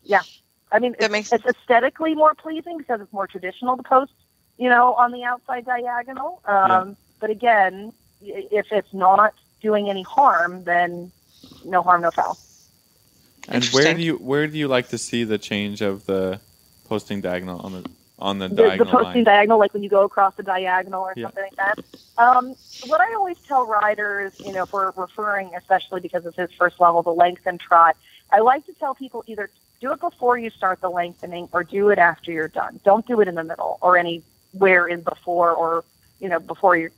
[0.05, 0.23] yeah.
[0.71, 4.13] I mean, That it's, makes- it's aesthetically more pleasing because it's more traditional to post,
[4.59, 6.41] you know, on the outside diagonal.
[6.45, 11.11] Um, But again, if it's not doing any harm, then
[11.65, 12.39] no harm, no foul.
[13.49, 16.41] And where do you where do you like to see the change of the
[16.89, 19.25] posting diagonal on the on the The, the posting line?
[19.25, 21.27] diagonal, like when you go across the diagonal or Yeah.
[21.27, 21.79] something like that.
[22.23, 22.57] Um,
[22.87, 26.77] what I always tell riders, you know, if we're referring, especially because it's his first
[26.81, 27.97] level, the lengthen trot,
[28.33, 29.51] I like to tell people either
[29.81, 32.81] do it before you start the lengthening or do it after you're done.
[32.85, 35.85] Don't do it in the middle or anywhere in before or,
[36.19, 36.93] you know, before you're.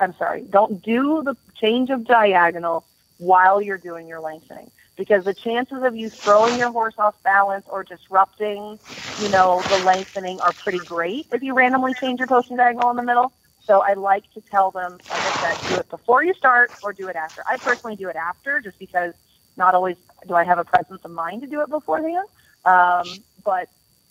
[0.00, 0.42] I'm sorry.
[0.42, 2.86] Don't do the change of diagonal
[3.16, 7.66] while you're doing your lengthening because the chances of you throwing your horse off balance
[7.70, 8.80] or disrupting,
[9.16, 12.96] you know, the lengthening are pretty great if you randomly change your posting diagonal in
[12.98, 13.32] the middle.
[13.66, 16.92] So I like to tell them, like I said, do it before you start or
[16.94, 17.44] do it after.
[17.48, 19.14] I personally do it after just because
[19.56, 19.96] not always
[20.28, 22.28] do I have a presence of mind to do it beforehand.
[22.66, 23.68] Um, but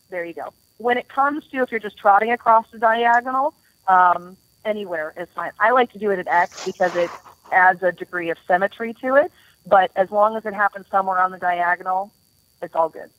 [0.09, 0.53] there you go.
[0.77, 3.55] When it comes to if you're just trotting across the diagonal,
[3.87, 5.51] um, anywhere is fine.
[5.59, 7.13] I like to do it at X because it
[7.51, 9.31] adds a degree of symmetry to it.
[9.67, 12.13] But as long as it happens somewhere on the diagonal,
[12.61, 13.11] it's all good.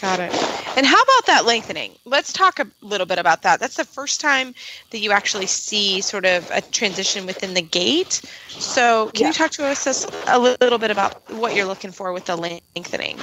[0.00, 0.32] Got it.
[0.76, 1.96] And how about that lengthening?
[2.04, 3.60] Let's talk a little bit about that.
[3.60, 4.54] That's the first time
[4.90, 8.22] that you actually see sort of a transition within the gait.
[8.48, 9.28] So, can Yeah.
[9.28, 13.18] you talk to us a little bit about what you're looking for with the lengthening?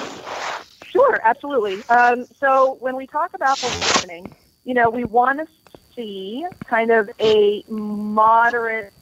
[0.92, 1.86] Sure, absolutely.
[1.90, 4.32] Um, so when we talk about the lengthening,
[4.64, 5.46] you know, we want to
[5.96, 8.94] see kind of a moderate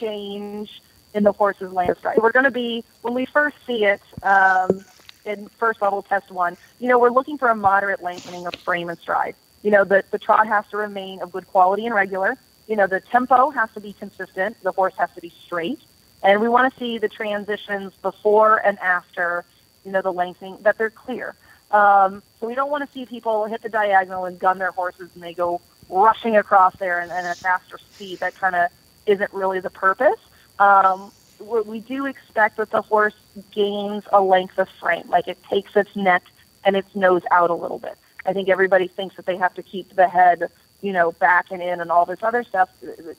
[0.00, 0.70] change
[1.16, 2.18] in the horse's length stride.
[2.18, 4.84] We're going to be when we first see it um,
[5.24, 6.56] in first level test one.
[6.78, 9.34] You know, we're looking for a moderate lengthening of frame and stride.
[9.62, 12.36] You know, the the trot has to remain of good quality and regular.
[12.68, 14.58] You know, the tempo has to be consistent.
[14.62, 15.80] The horse has to be straight,
[16.22, 19.46] and we want to see the transitions before and after.
[19.84, 21.36] You know, the lengthening that they're clear.
[21.70, 25.10] Um, so we don't want to see people hit the diagonal and gun their horses
[25.14, 28.18] and they go rushing across there and, and at faster speed.
[28.20, 28.68] That kind of
[29.06, 30.18] isn't really the purpose.
[30.58, 33.14] Um, we we do expect that the horse
[33.52, 36.22] gains a length of frame, like it takes its neck
[36.64, 37.96] and its nose out a little bit.
[38.24, 40.48] I think everybody thinks that they have to keep the head,
[40.82, 42.68] you know, back and in and all this other stuff.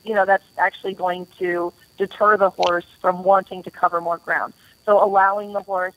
[0.04, 4.54] You know, that's actually going to deter the horse from wanting to cover more ground.
[4.86, 5.96] So allowing the horse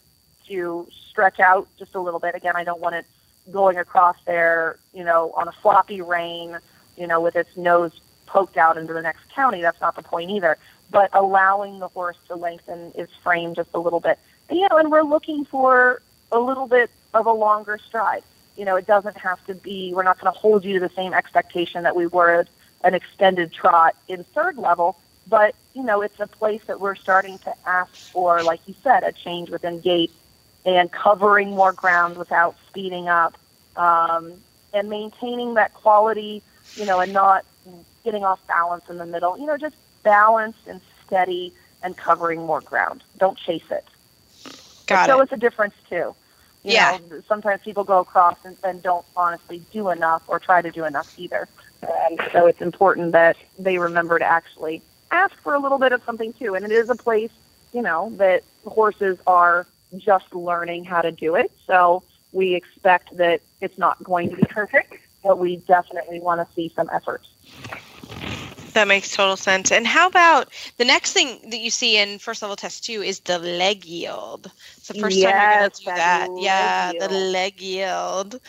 [0.49, 2.35] to stretch out just a little bit.
[2.35, 3.07] Again, I don't want it
[3.51, 6.59] going across there, you know, on a floppy rein,
[6.97, 7.93] you know, with its nose
[8.27, 9.61] poked out into the next county.
[9.61, 10.57] That's not the point either.
[10.91, 14.19] But allowing the horse to lengthen its frame just a little bit.
[14.49, 18.23] And, you know, and we're looking for a little bit of a longer stride.
[18.57, 20.95] You know, it doesn't have to be, we're not going to hold you to the
[20.95, 22.47] same expectation that we were
[22.83, 24.97] an extended trot in third level.
[25.29, 29.05] But, you know, it's a place that we're starting to ask for, like you said,
[29.05, 30.11] a change within gait
[30.65, 33.39] and covering more ground without speeding up
[33.77, 34.33] um,
[34.75, 36.43] and maintaining that quality,
[36.75, 37.45] you know, and not
[38.05, 39.39] getting off balance in the middle.
[39.39, 43.03] You know, just balanced and steady and covering more ground.
[43.19, 43.85] Don't chase it.
[44.87, 45.25] Got so it.
[45.25, 46.15] it's a difference too.
[46.65, 46.99] You Yeah.
[47.11, 50.85] Know, sometimes people go across and, and don't honestly do enough or try to do
[50.85, 51.49] enough either.
[51.83, 56.03] And so it's important that they remember to actually ask for a little bit of
[56.05, 56.55] something too.
[56.55, 57.31] And it is a place,
[57.73, 61.51] you know, that horses are just learning how to do it.
[61.67, 66.55] So we expect that it's not going to be perfect, but we definitely want to
[66.55, 67.23] see some effort.
[68.75, 69.73] That makes total sense.
[69.73, 73.21] And how about the next thing that you see in first level test two is
[73.21, 74.51] the leg yield.
[74.77, 76.31] It's the first time you're going to do that that.
[76.37, 78.41] Yeah, the leg yield.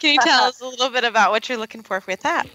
[0.00, 2.46] Can you tell us a little bit about what you're looking for with that?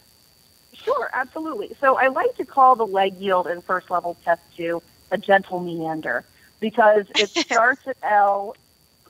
[0.74, 1.76] Sure, absolutely.
[1.82, 4.82] So I like to call the leg yield in first level test two
[5.12, 6.24] a gentle meander
[6.60, 8.56] because it starts at L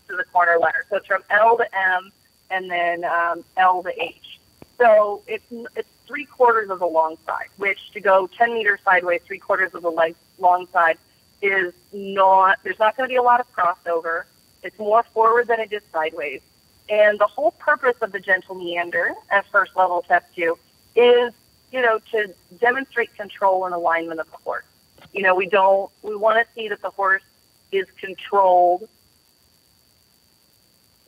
[0.07, 0.85] to the corner letter.
[0.89, 2.11] So it's from L to M
[2.49, 4.39] and then um, L to H.
[4.79, 5.45] So it's
[5.75, 9.73] it's three quarters of the long side, which to go 10 meters sideways, three quarters
[9.73, 10.97] of the leg long side
[11.41, 12.59] is not.
[12.63, 14.23] There's not going to be a lot of crossover.
[14.61, 16.41] It's more forward than it is sideways.
[16.89, 20.57] And the whole purpose of the gentle meander at first level test two
[20.97, 21.33] is,
[21.71, 24.65] you know, to demonstrate control and alignment of the horse.
[25.13, 27.23] You know, we don't, we want to see that the horse
[27.71, 28.89] is controlled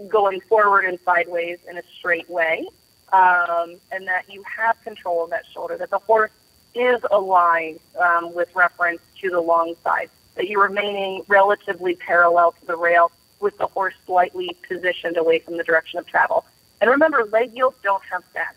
[0.07, 2.65] going forward and sideways in a straight way,
[3.13, 6.31] um, and that you have control of that shoulder, that the horse
[6.75, 12.65] is aligned um, with reference to the long side, that you're remaining relatively parallel to
[12.65, 16.43] the rail with the horse slightly positioned away from the direction of travel.
[16.81, 18.47] And remember, leg yields don't have bend.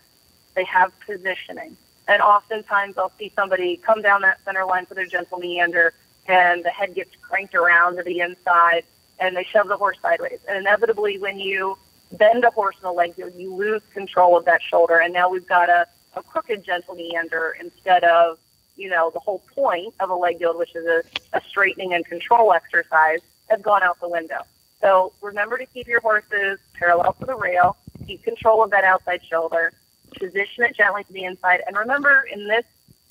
[0.55, 1.77] They have positioning.
[2.09, 5.93] And oftentimes I'll see somebody come down that center line for their gentle meander
[6.29, 8.85] and the head gets cranked around to the inside
[9.19, 10.39] and they shove the horse sideways.
[10.49, 11.77] And inevitably when you
[12.13, 14.99] bend a horse in a leg you lose control of that shoulder.
[14.99, 18.39] And now we've got a, a crooked gentle meander instead of,
[18.77, 21.03] you know, the whole point of a leg yield, which is a,
[21.33, 24.43] a straightening and control exercise, has gone out the window.
[24.81, 27.77] So remember to keep your horses parallel to the rail,
[28.07, 29.73] keep control of that outside shoulder,
[30.19, 31.63] position it gently to the inside.
[31.67, 32.65] And remember, in this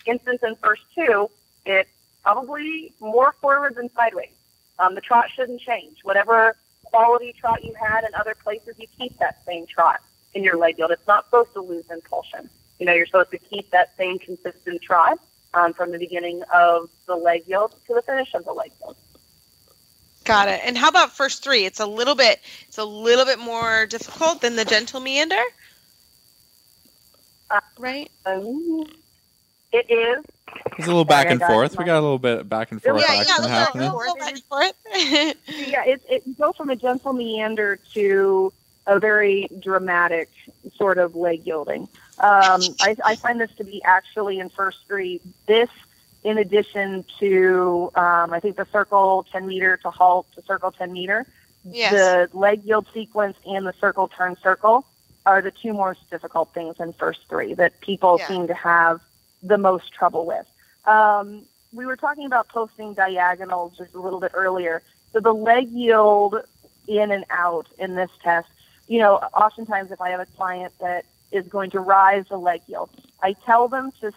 [0.05, 1.29] instance in first two,
[1.65, 1.89] it's
[2.23, 4.29] probably more forward than sideways.
[4.77, 5.97] Um, the trot shouldn't change.
[6.03, 6.55] Whatever
[6.95, 9.99] quality trot you had in other places, you keep that same trot
[10.33, 10.91] in your leg yield.
[10.91, 12.49] It's not supposed to lose impulsion.
[12.79, 15.19] You know, you're supposed to keep that same consistent trot
[15.53, 18.95] um, from the beginning of the leg yield to the finish of the leg yield.
[20.23, 20.61] Got it.
[20.63, 21.65] And how about first three?
[21.65, 25.43] It's a little bit it's a little bit more difficult than the gentle meander.
[27.49, 28.09] Uh, right?
[28.25, 28.85] Um,
[29.75, 30.25] it is.
[30.77, 31.77] There's a little back Sorry, and got forth.
[31.77, 33.91] We got a little bit back and forth Yeah, yeah, action let's happening.
[33.91, 34.73] go, go back and forth.
[35.47, 38.51] Yeah, it, it goes from a gentle meander to
[38.87, 40.29] a very dramatic
[40.75, 41.83] sort of leg yielding.
[42.19, 45.19] Um, I, I find this to be actually in first three.
[45.47, 45.69] This,
[46.23, 50.93] in addition to, um, I think the circle 10 meter to halt to circle 10
[50.93, 51.25] meter,
[51.65, 51.91] yes.
[52.31, 54.85] the leg yield sequence and the circle turn circle
[55.25, 58.27] are the two most difficult things in first three that people Yeah.
[58.27, 59.01] seem to have
[59.45, 60.45] the most trouble with.
[60.85, 64.81] Um, we were talking about posting diagonals just a little bit earlier.
[65.13, 66.35] So the leg yield
[66.87, 68.47] in and out in this test,
[68.87, 72.61] you know, oftentimes if I have a client that is going to rise the leg
[72.67, 72.89] yield,
[73.21, 74.11] I tell them to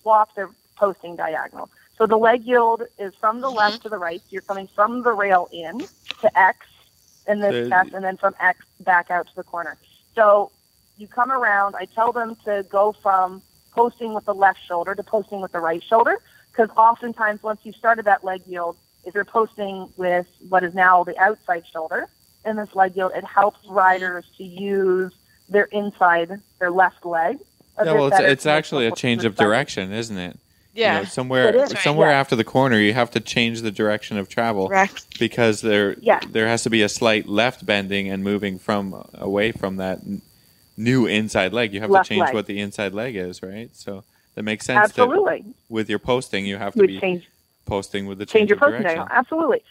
[0.00, 1.70] swap their posting diagonal.
[1.98, 4.20] So the leg yield is from the left to the right.
[4.22, 5.86] So You're coming from the rail in
[6.22, 6.58] to X
[7.26, 9.78] in this test, and then from X back out to the corner.
[10.14, 10.52] So
[10.96, 11.76] you come around.
[11.76, 13.42] I tell them to go from
[13.72, 16.16] posting with the left shoulder to posting with the right shoulder,
[16.50, 21.02] because oftentimes once you started that leg yield, if you're posting with what is now
[21.04, 22.08] the outside shoulder
[22.44, 25.12] in this leg yield, it helps riders to use
[25.48, 27.38] their inside, their left leg.
[27.82, 30.38] Yeah, well, it's, it's actually a change of direction, isn't it?
[30.74, 30.98] You yeah.
[31.00, 31.80] know, somewhere It is.
[31.82, 32.20] somewhere Yeah.
[32.20, 35.18] after the corner, you have to change the direction of travel Correct.
[35.18, 36.20] because there Yeah.
[36.30, 40.22] there has to be a slight left bending and moving from away from that n-
[40.76, 41.72] new inside leg.
[41.74, 42.34] You have Left to change leg.
[42.34, 43.70] what the inside leg is, right?
[43.74, 44.04] So
[44.34, 44.84] that makes sense.
[44.84, 45.44] Absolutely.
[45.68, 47.28] with your posting, you have to You would be change
[47.66, 48.98] posting with the change change, your of posting direction.
[48.98, 49.18] diagonal.
[49.18, 49.62] Absolutely.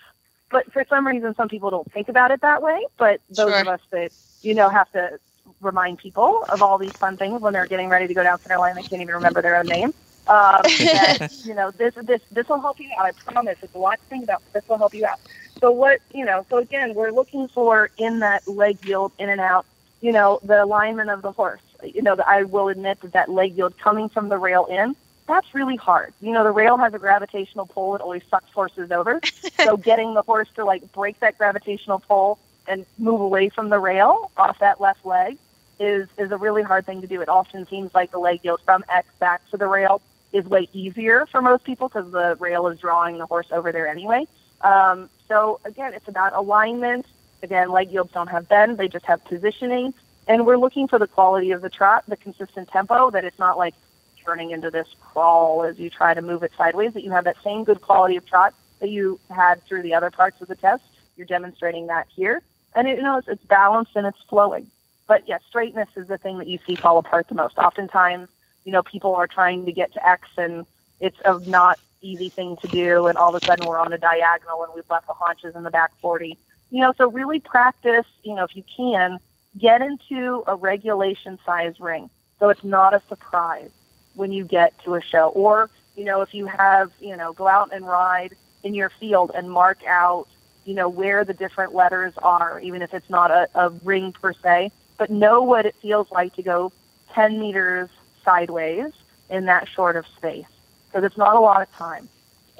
[0.49, 2.86] But for some reason, some people don't think about it that way.
[2.97, 3.62] But those Sure.
[3.62, 5.20] of us that, you know, have to
[5.62, 8.58] remind people of all these fun things when they're getting ready to go down center
[8.58, 9.93] line, they can't even remember their own name.
[10.28, 13.06] Um, that, you know, this, this, this will help you out.
[13.06, 13.58] I promise.
[13.62, 14.41] It's a lot to think about.
[14.54, 15.20] This will help you out.
[15.60, 19.39] So what, you know, so again, we're looking for in that leg yield, in and
[19.41, 19.66] out,
[20.02, 21.62] you know, the alignment of the horse.
[21.84, 24.95] You know, I will admit that that leg yield coming from the rail in,
[25.28, 26.14] that's really hard.
[26.22, 29.22] You know, the rail has a gravitational pull that always sucks horses over.
[29.64, 32.38] so getting the horse to like break that gravitational pull
[32.68, 35.38] and move away from the rail off that left leg
[35.80, 37.22] is is a really hard thing to do.
[37.22, 40.02] It often seems like the leg yield from X back to the rail
[40.34, 43.88] is way easier for most people because the rail is drawing the horse over there
[43.88, 44.28] anyway.
[44.62, 47.06] Um, so again, it's about alignment.
[47.44, 49.94] Again, leg yields don't have bend; they just have positioning.
[50.28, 53.12] And we're looking for the quality of the trot, the consistent tempo.
[53.12, 53.76] That it's not like
[54.24, 56.94] turning into this crawl as you try to move it sideways.
[56.94, 60.12] That you have that same good quality of trot that you had through the other
[60.12, 60.84] parts of the test.
[61.16, 62.42] You're demonstrating that here,
[62.76, 64.68] and it, you know it's, it's balanced and it's flowing.
[65.08, 67.58] But yes, straightness is the thing that you see fall apart the most.
[67.58, 68.30] Oftentimes,
[68.64, 70.66] you know, people are trying to get to X and
[71.02, 73.08] it's a not easy thing to do.
[73.08, 75.64] And all of a sudden we're on a diagonal and we've left the haunches in
[75.64, 76.38] the back 40.
[76.72, 79.19] You know, so really practice, you know, if you can,
[79.57, 82.09] get into a regulation size ring.
[82.39, 83.69] So it's not a surprise
[84.15, 85.30] when you get to a show.
[85.30, 89.32] Or, you know, if you have, you know, go out and ride in your field
[89.36, 90.28] and mark out,
[90.65, 94.34] you know, where the different letters are, even if it's not a, a ring per
[94.34, 96.72] se, but know what it feels like to go
[97.13, 97.89] 10 meters
[98.24, 98.93] sideways
[99.30, 100.45] in that short of space.
[100.88, 102.07] Because it's not a lot of time.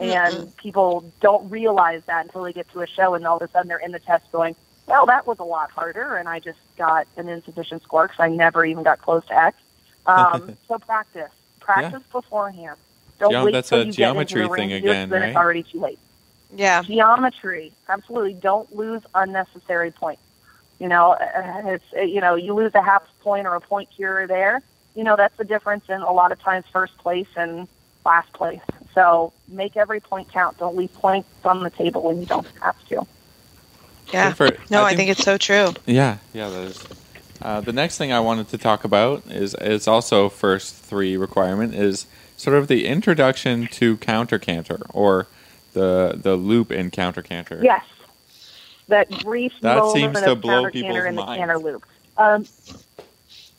[0.02, 0.58] And Mm-mm.
[0.58, 3.68] people don't realize that until they get to a show and all of a sudden
[3.68, 4.56] they're in the test going,
[4.88, 8.30] well, that was a lot harder, and I just got an insufficient score because I
[8.30, 9.58] never even got close to X.
[10.08, 11.30] Um, so practice.
[11.60, 12.78] Practice beforehand.
[13.20, 15.10] Don't Geom- wait that's a you get geometry the thing ring to do it, again,
[15.12, 15.30] right?
[15.30, 16.00] it's already too late.
[16.56, 16.82] Yeah.
[16.82, 18.34] Geometry, absolutely.
[18.34, 20.24] Don't lose unnecessary points.
[20.80, 23.90] You know, uh, it's uh, you know you lose a half point or a point
[23.96, 24.62] here or there.
[24.96, 27.68] You know that's the difference in a lot of times first place and
[28.04, 28.60] last place.
[28.94, 30.58] So make every point count.
[30.58, 33.06] Don't leave points on the table when you don't have to.
[34.12, 34.34] Yeah.
[34.34, 35.74] For- No, I think it's so true.
[35.86, 36.84] Yeah, yeah, that is.
[37.42, 41.74] Uh, the next thing I wanted to talk about is is also first three requirement
[41.74, 42.06] is
[42.38, 45.28] sort of the introduction to counter canter or
[45.74, 47.60] the the loop in counter canter.
[47.64, 47.84] Yes,
[48.90, 51.40] that brief That moment seems to of blow counter people's canter in the minds.
[51.40, 51.86] canter loop.
[52.18, 52.46] Um,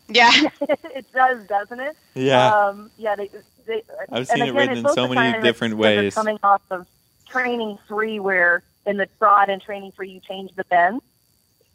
[0.09, 0.31] Yeah.
[0.61, 1.97] it does, doesn't it?
[2.15, 2.55] Yeah.
[2.55, 3.17] Um, yeah.
[3.17, 3.31] They,
[3.67, 6.15] they, I've and seen it again, written in so many different because they're ways.
[6.15, 6.87] Coming off of
[7.29, 11.03] training three, where in the trot and training three, you change the bend.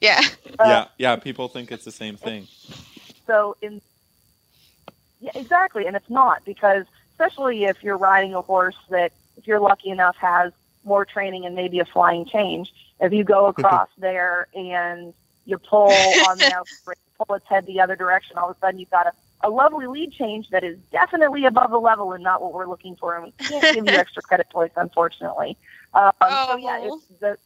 [0.01, 0.21] Yeah.
[0.59, 1.15] Uh, yeah, yeah.
[1.15, 2.47] People think it's the same thing.
[3.25, 3.81] So in
[5.19, 9.59] yeah, exactly, and it's not because especially if you're riding a horse that, if you're
[9.59, 12.71] lucky enough, has more training and maybe a flying change.
[12.99, 15.13] If you go across there and
[15.45, 16.43] you pull on the
[16.85, 19.49] outspring, pull its head the other direction, all of a sudden you've got a, a
[19.49, 23.15] lovely lead change that is definitely above the level and not what we're looking for,
[23.15, 25.57] and we can't give you extra credit points, unfortunately.
[25.93, 27.01] Um, So yeah, Oh.
[27.09, 27.37] it's the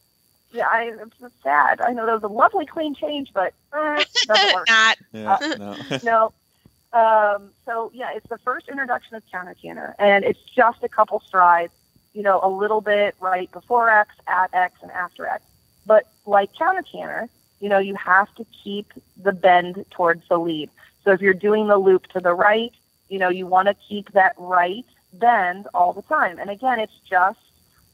[0.54, 1.80] yeah, I, it's just sad.
[1.80, 4.98] I know that was a lovely clean change, but uh, doesn't work Not.
[5.14, 5.76] Yeah, Uh, no.
[6.04, 6.34] no.
[6.94, 11.22] Um, so yeah, it's the first introduction of counter canter, and it's just a couple
[11.26, 11.72] strides.
[12.14, 15.42] You know, a little bit right before X, at X, and after X.
[15.86, 17.30] But like counter canter,
[17.62, 20.70] you know, you have to keep the bend towards the lead.
[21.04, 22.72] So if you're doing the loop to the right,
[23.10, 26.40] you know, you want to keep that right bend all the time.
[26.40, 27.40] And again, it's just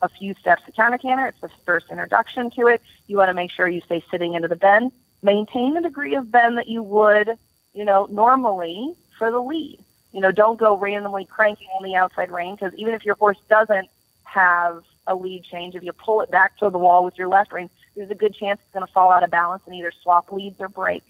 [0.02, 1.28] a few steps to counter canter.
[1.28, 2.82] It's the first introduction to it.
[3.08, 4.92] You want to make sure you stay sitting into the bend.
[5.24, 7.38] Maintain the degree of bend that you would
[7.78, 9.78] you know, normally for the lead.
[10.12, 13.38] You know, don't go randomly cranking on the outside rein because even if your horse
[13.50, 13.88] doesn't
[14.24, 17.54] have a lead change, if you pull it back to the wall with your left
[17.54, 20.32] rein, there's a good chance it's going to fall out of balance and either swap
[20.32, 21.04] leads or break.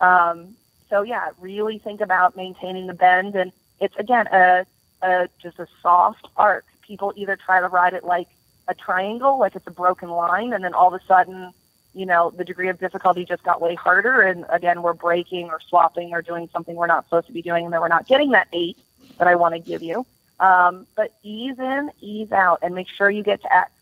[0.00, 0.56] Um,
[0.88, 4.66] so yeah, really think about maintaining the bend, and it's again a,
[5.02, 6.64] a just a soft arc.
[6.82, 8.28] People either try to ride it like
[8.68, 11.52] a triangle, like it's a broken line, and then all of a sudden
[11.96, 14.20] you know, the degree of difficulty just got way harder.
[14.20, 17.64] And again, we're breaking or swapping or doing something we're not supposed to be doing,
[17.64, 18.76] and then we're not getting that eight
[19.18, 20.04] that I want to give you.
[20.38, 23.72] Um, but ease in, ease out, and make sure you get to X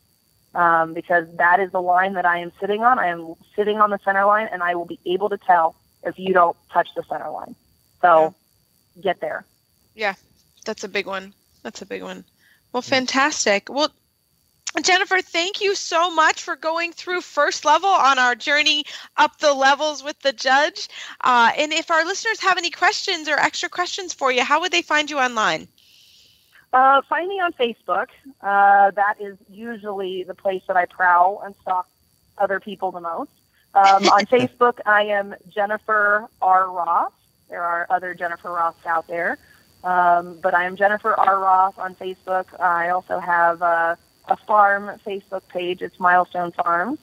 [0.54, 3.00] um, because that is the line that I am sitting on.
[3.00, 5.74] I am sitting on the center line, and I will be able to tell
[6.04, 7.54] if you don't touch the center line.
[8.00, 8.34] So
[9.00, 9.44] get there.
[9.94, 10.14] Yeah,
[10.64, 11.32] that's a big one.
[11.62, 12.24] That's a big one.
[12.72, 13.68] Well, fantastic.
[13.70, 13.88] Well,
[14.82, 18.84] Jennifer, thank you so much for going through first level on our journey
[19.16, 20.88] up the levels with the judge.
[21.20, 24.72] Uh, and if our listeners have any questions or extra questions for you, how would
[24.72, 25.68] they find you online?
[26.72, 28.08] Uh, find me on Facebook.
[28.42, 31.88] Uh, that is usually the place that I prowl and stalk
[32.36, 33.30] other people the most.
[33.74, 36.70] Um, on Facebook, I am Jennifer R.
[36.70, 37.12] Roth.
[37.48, 39.38] There are other Jennifer Roth out there.
[39.82, 41.38] Um, but I am Jennifer R.
[41.40, 42.58] Roth on Facebook.
[42.58, 43.96] I also have uh,
[44.28, 45.82] a farm Facebook page.
[45.82, 46.98] It's Milestone Farms.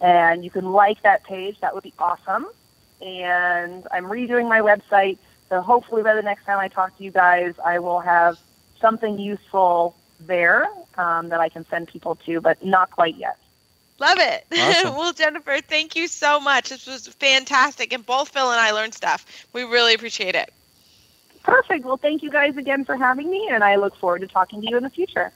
[0.00, 1.58] And you can like that page.
[1.60, 2.46] That would be awesome.
[3.00, 5.18] And I'm redoing my website.
[5.48, 8.38] So hopefully by the next time I talk to you guys, I will have
[8.80, 10.68] something useful there
[10.98, 13.38] um, that I can send people to, but not quite yet.
[13.98, 14.46] Love it.
[14.58, 14.94] Awesome.
[14.96, 16.68] well, Jennifer, thank you so much.
[16.70, 17.92] This was fantastic.
[17.92, 19.24] And both Phil and I learned stuff.
[19.52, 20.52] We really appreciate it.
[21.42, 21.84] Perfect.
[21.84, 24.68] Well, thank you guys again for having me, and I look forward to talking to
[24.68, 25.32] you in the future.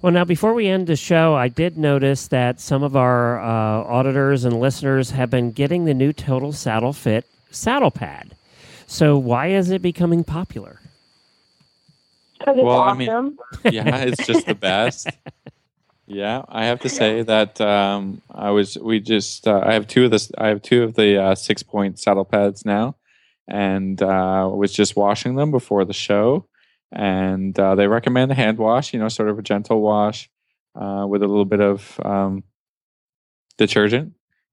[0.00, 3.84] Well, now before we end the show, I did notice that some of our uh,
[3.84, 8.34] auditors and listeners have been getting the new Total Saddle Fit saddle pad.
[8.86, 10.78] So why is it becoming popular?
[12.38, 13.38] Because it's Well, I mean- awesome.
[13.64, 15.08] yeah, it's just the best.
[16.06, 18.76] Yeah, I have to say that um, I was.
[18.78, 19.46] We just.
[19.46, 20.30] Uh, I have two of the.
[20.38, 22.96] I have two of the uh, six point saddle pads now,
[23.48, 26.46] and uh, was just washing them before the show.
[26.92, 30.30] And uh, they recommend a hand wash, you know, sort of a gentle wash
[30.80, 32.44] uh, with a little bit of um,
[33.58, 34.12] detergent.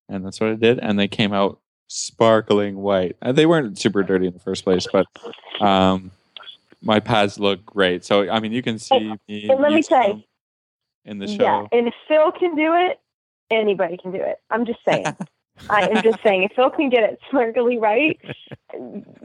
[0.09, 0.79] And that's what I did.
[0.79, 3.15] And they came out sparkling white.
[3.21, 5.05] They weren't super dirty in the first place, but
[5.61, 6.09] um,
[6.81, 8.03] my pads look great.
[8.05, 10.23] So, I mean, you can see me let me say- them
[11.05, 11.43] in the show.
[11.71, 12.99] Yeah, and if Phil can do it,
[13.49, 14.39] anybody can do it.
[14.49, 15.05] I'm just saying.
[15.69, 18.19] I am just saying, if Phil can get it sparkly right,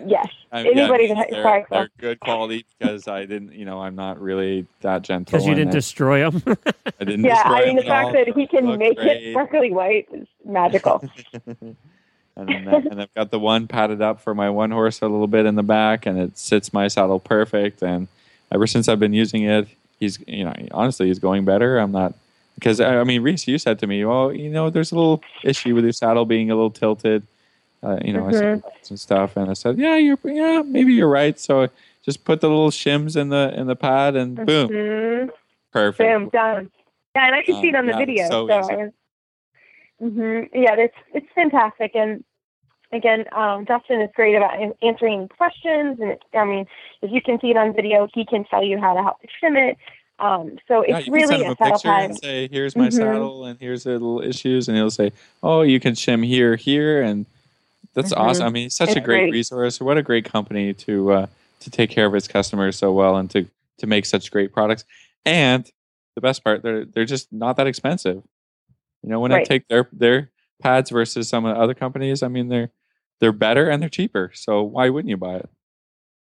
[0.07, 0.27] yes.
[0.53, 3.81] I Anybody I mean, that- they're, sorry, they're good quality because I didn't, you know,
[3.81, 5.33] I'm not really that gentle.
[5.33, 6.43] Because you didn't I- destroy them.
[7.01, 9.29] I didn't Yeah, destroy I mean, the fact that he can make great.
[9.29, 11.03] it sparkly white is magical.
[11.47, 11.77] and,
[12.37, 15.47] then, and I've got the one padded up for my one horse a little bit
[15.47, 17.83] in the back, and it sits my saddle perfect.
[17.83, 18.09] And
[18.53, 19.68] ever since I've been using it,
[20.01, 21.78] he's, you know, honestly, he's going better.
[21.78, 22.14] I'm not
[22.55, 25.22] because I I mean, Reese, you said to me, well, you know, there's a little
[25.42, 27.26] issue with your saddle being a little tilted.
[27.82, 31.09] Uh, you know, I said some stuff, and I said, yeah, you're, yeah, maybe you're
[31.09, 31.38] right.
[31.38, 31.68] So
[32.03, 35.30] just put the little shims in the in the pad, and boom, Mhm.
[35.72, 36.18] perfect.
[36.20, 36.70] Boom, done.
[37.14, 38.28] Yeah, and I could see it on the Um, yeah, video.
[38.28, 38.72] so So, easy.
[38.72, 38.92] I was,
[40.01, 41.94] hmm yeah, it's it's fantastic.
[41.94, 42.24] And
[42.93, 45.99] again, um, Dustin is great about answering questions.
[46.01, 46.66] And it, I mean,
[47.03, 49.57] if you can see it on video, he can tell you how to help trim
[49.57, 49.76] it.
[50.18, 52.05] Um, so Yeah, it's really send him a a saddle picture pad.
[52.05, 52.93] and say, "Here's my Mhm.
[52.93, 55.12] saddle, and here's the little issues," and he'll say,
[55.43, 57.26] "Oh, you can shim here, here," and
[57.93, 58.18] that's Mhm.
[58.20, 58.47] awesome.
[58.47, 59.32] I mean, such a great great.
[59.32, 59.78] resource.
[59.80, 61.26] What a great company to uh,
[61.61, 63.47] to take care of its customers so well and to
[63.78, 64.84] to make such great products.
[65.26, 65.70] And
[66.14, 68.22] the best part, they're they're just not that expensive.
[69.03, 70.30] You know, when I take their their
[70.62, 72.70] pads versus some of the other companies, I mean, they're
[73.21, 74.31] they're better and they're cheaper.
[74.35, 75.49] So why wouldn't you buy it?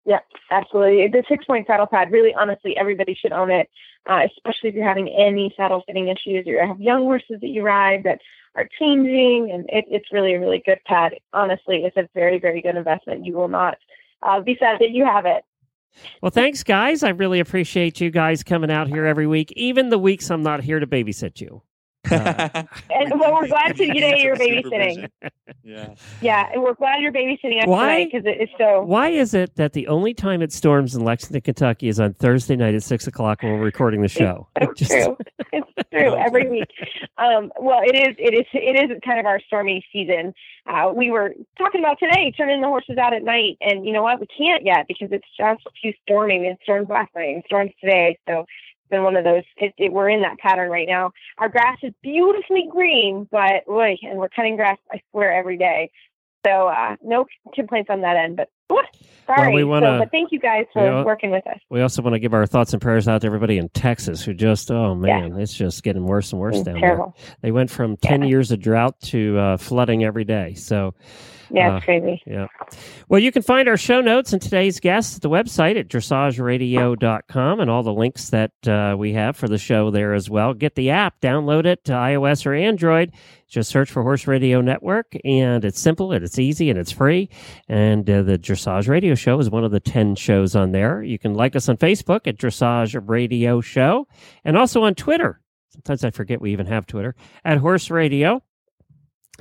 [0.04, 0.18] Yeah,
[0.50, 1.08] absolutely.
[1.08, 3.68] The six point saddle pad, really, honestly, everybody should own it,
[4.08, 7.48] uh, especially if you're having any saddle fitting issues or you have young horses that
[7.48, 8.18] you ride that
[8.56, 9.50] are changing.
[9.52, 11.12] And it, it's really a really good pad.
[11.32, 13.24] Honestly, it's a very, very good investment.
[13.24, 13.78] You will not
[14.22, 15.44] uh, be sad that you have it.
[16.20, 17.04] well, thanks, guys.
[17.04, 20.64] I really appreciate you guys coming out here every week, even the weeks I'm not
[20.64, 21.62] here to babysit you.
[22.90, 25.08] And well, we're glad to today you're babysitting.
[25.62, 25.94] Yeah.
[26.20, 28.04] Yeah, and we're glad you're babysitting Why?
[28.04, 28.82] because it is so.
[28.82, 32.56] Why is it that the only time it storms in Lexington, Kentucky is on Thursday
[32.56, 34.48] night at six o'clock when we're recording the show?
[34.56, 35.16] It's just- true.
[35.52, 36.68] It's true every week.
[37.18, 38.14] Um, well, it is.
[38.18, 38.46] It is.
[38.52, 40.32] It is kind of our stormy season.
[40.66, 44.02] Uh, we were talking about today turning the horses out at night, and you know
[44.02, 44.20] what?
[44.20, 46.46] We can't yet because it's just too stormy.
[46.46, 48.44] It stormed last night and storms today, so
[48.92, 49.42] been one of those.
[49.56, 51.10] It, it, we're in that pattern right now.
[51.38, 54.78] Our grass is beautifully green, but boy, and we're cutting grass.
[54.92, 55.90] I swear every day.
[56.46, 58.36] So uh, no complaints on that end.
[58.36, 58.82] But whew,
[59.26, 59.54] sorry.
[59.54, 61.58] we wanna- so, but thank you guys for we al- working with us.
[61.70, 64.34] We also want to give our thoughts and prayers out to everybody in Texas who
[64.34, 67.14] just, oh man, it's just getting worse and worse It's down terrible.
[67.16, 67.36] there.
[67.42, 68.28] They went from 10 Yeah.
[68.28, 70.54] years of drought to uh, flooding every day.
[70.54, 70.94] So,
[71.54, 72.22] Yeah, Uh, crazy.
[72.26, 72.46] yeah.
[73.08, 77.60] Well, you can find our show notes and today's guests at the website at dressageradio.com
[77.60, 80.54] and all the links that uh, we have for the show there as well.
[80.54, 83.12] Get the app, download it to iOS or Android.
[83.48, 87.28] Just search for Horse Radio Network, and it's simple and it's easy and it's free.
[87.68, 91.02] And uh, the Dressage Radio Show is one of the 10 shows on there.
[91.02, 94.08] You can like us on Facebook at Dressage Radio Show
[94.44, 95.40] and also on Twitter.
[95.68, 98.42] Sometimes I forget we even have Twitter at Horse Radio.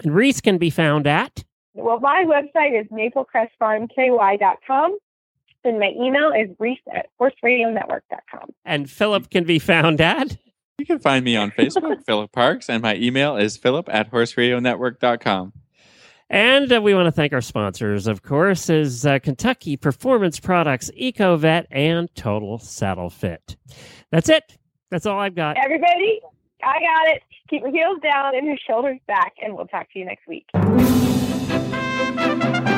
[0.04, 1.44] And Reese can be found at.
[1.74, 4.98] Well, my website is maplecrestfarmky.com,
[5.64, 8.50] and my email is reese at horseradionetwork.com.
[8.66, 10.38] And Philip can be found at.
[10.80, 15.54] You can find me on Facebook, Philip Parks, and my email is philip at horseradionetwork.com.
[16.30, 20.90] And uh, we want to thank our sponsors, of course, is uh, Kentucky Performance Products,
[21.00, 23.58] EcoVet, and Total Saddle Fit.
[24.12, 24.58] That's it.
[24.90, 25.58] That's all I've got.
[25.58, 26.22] Everybody,
[26.64, 27.22] I got it.
[27.50, 30.46] Keep your heels down and your shoulders back, and we'll talk to you next week.
[32.18, 32.71] Thank you.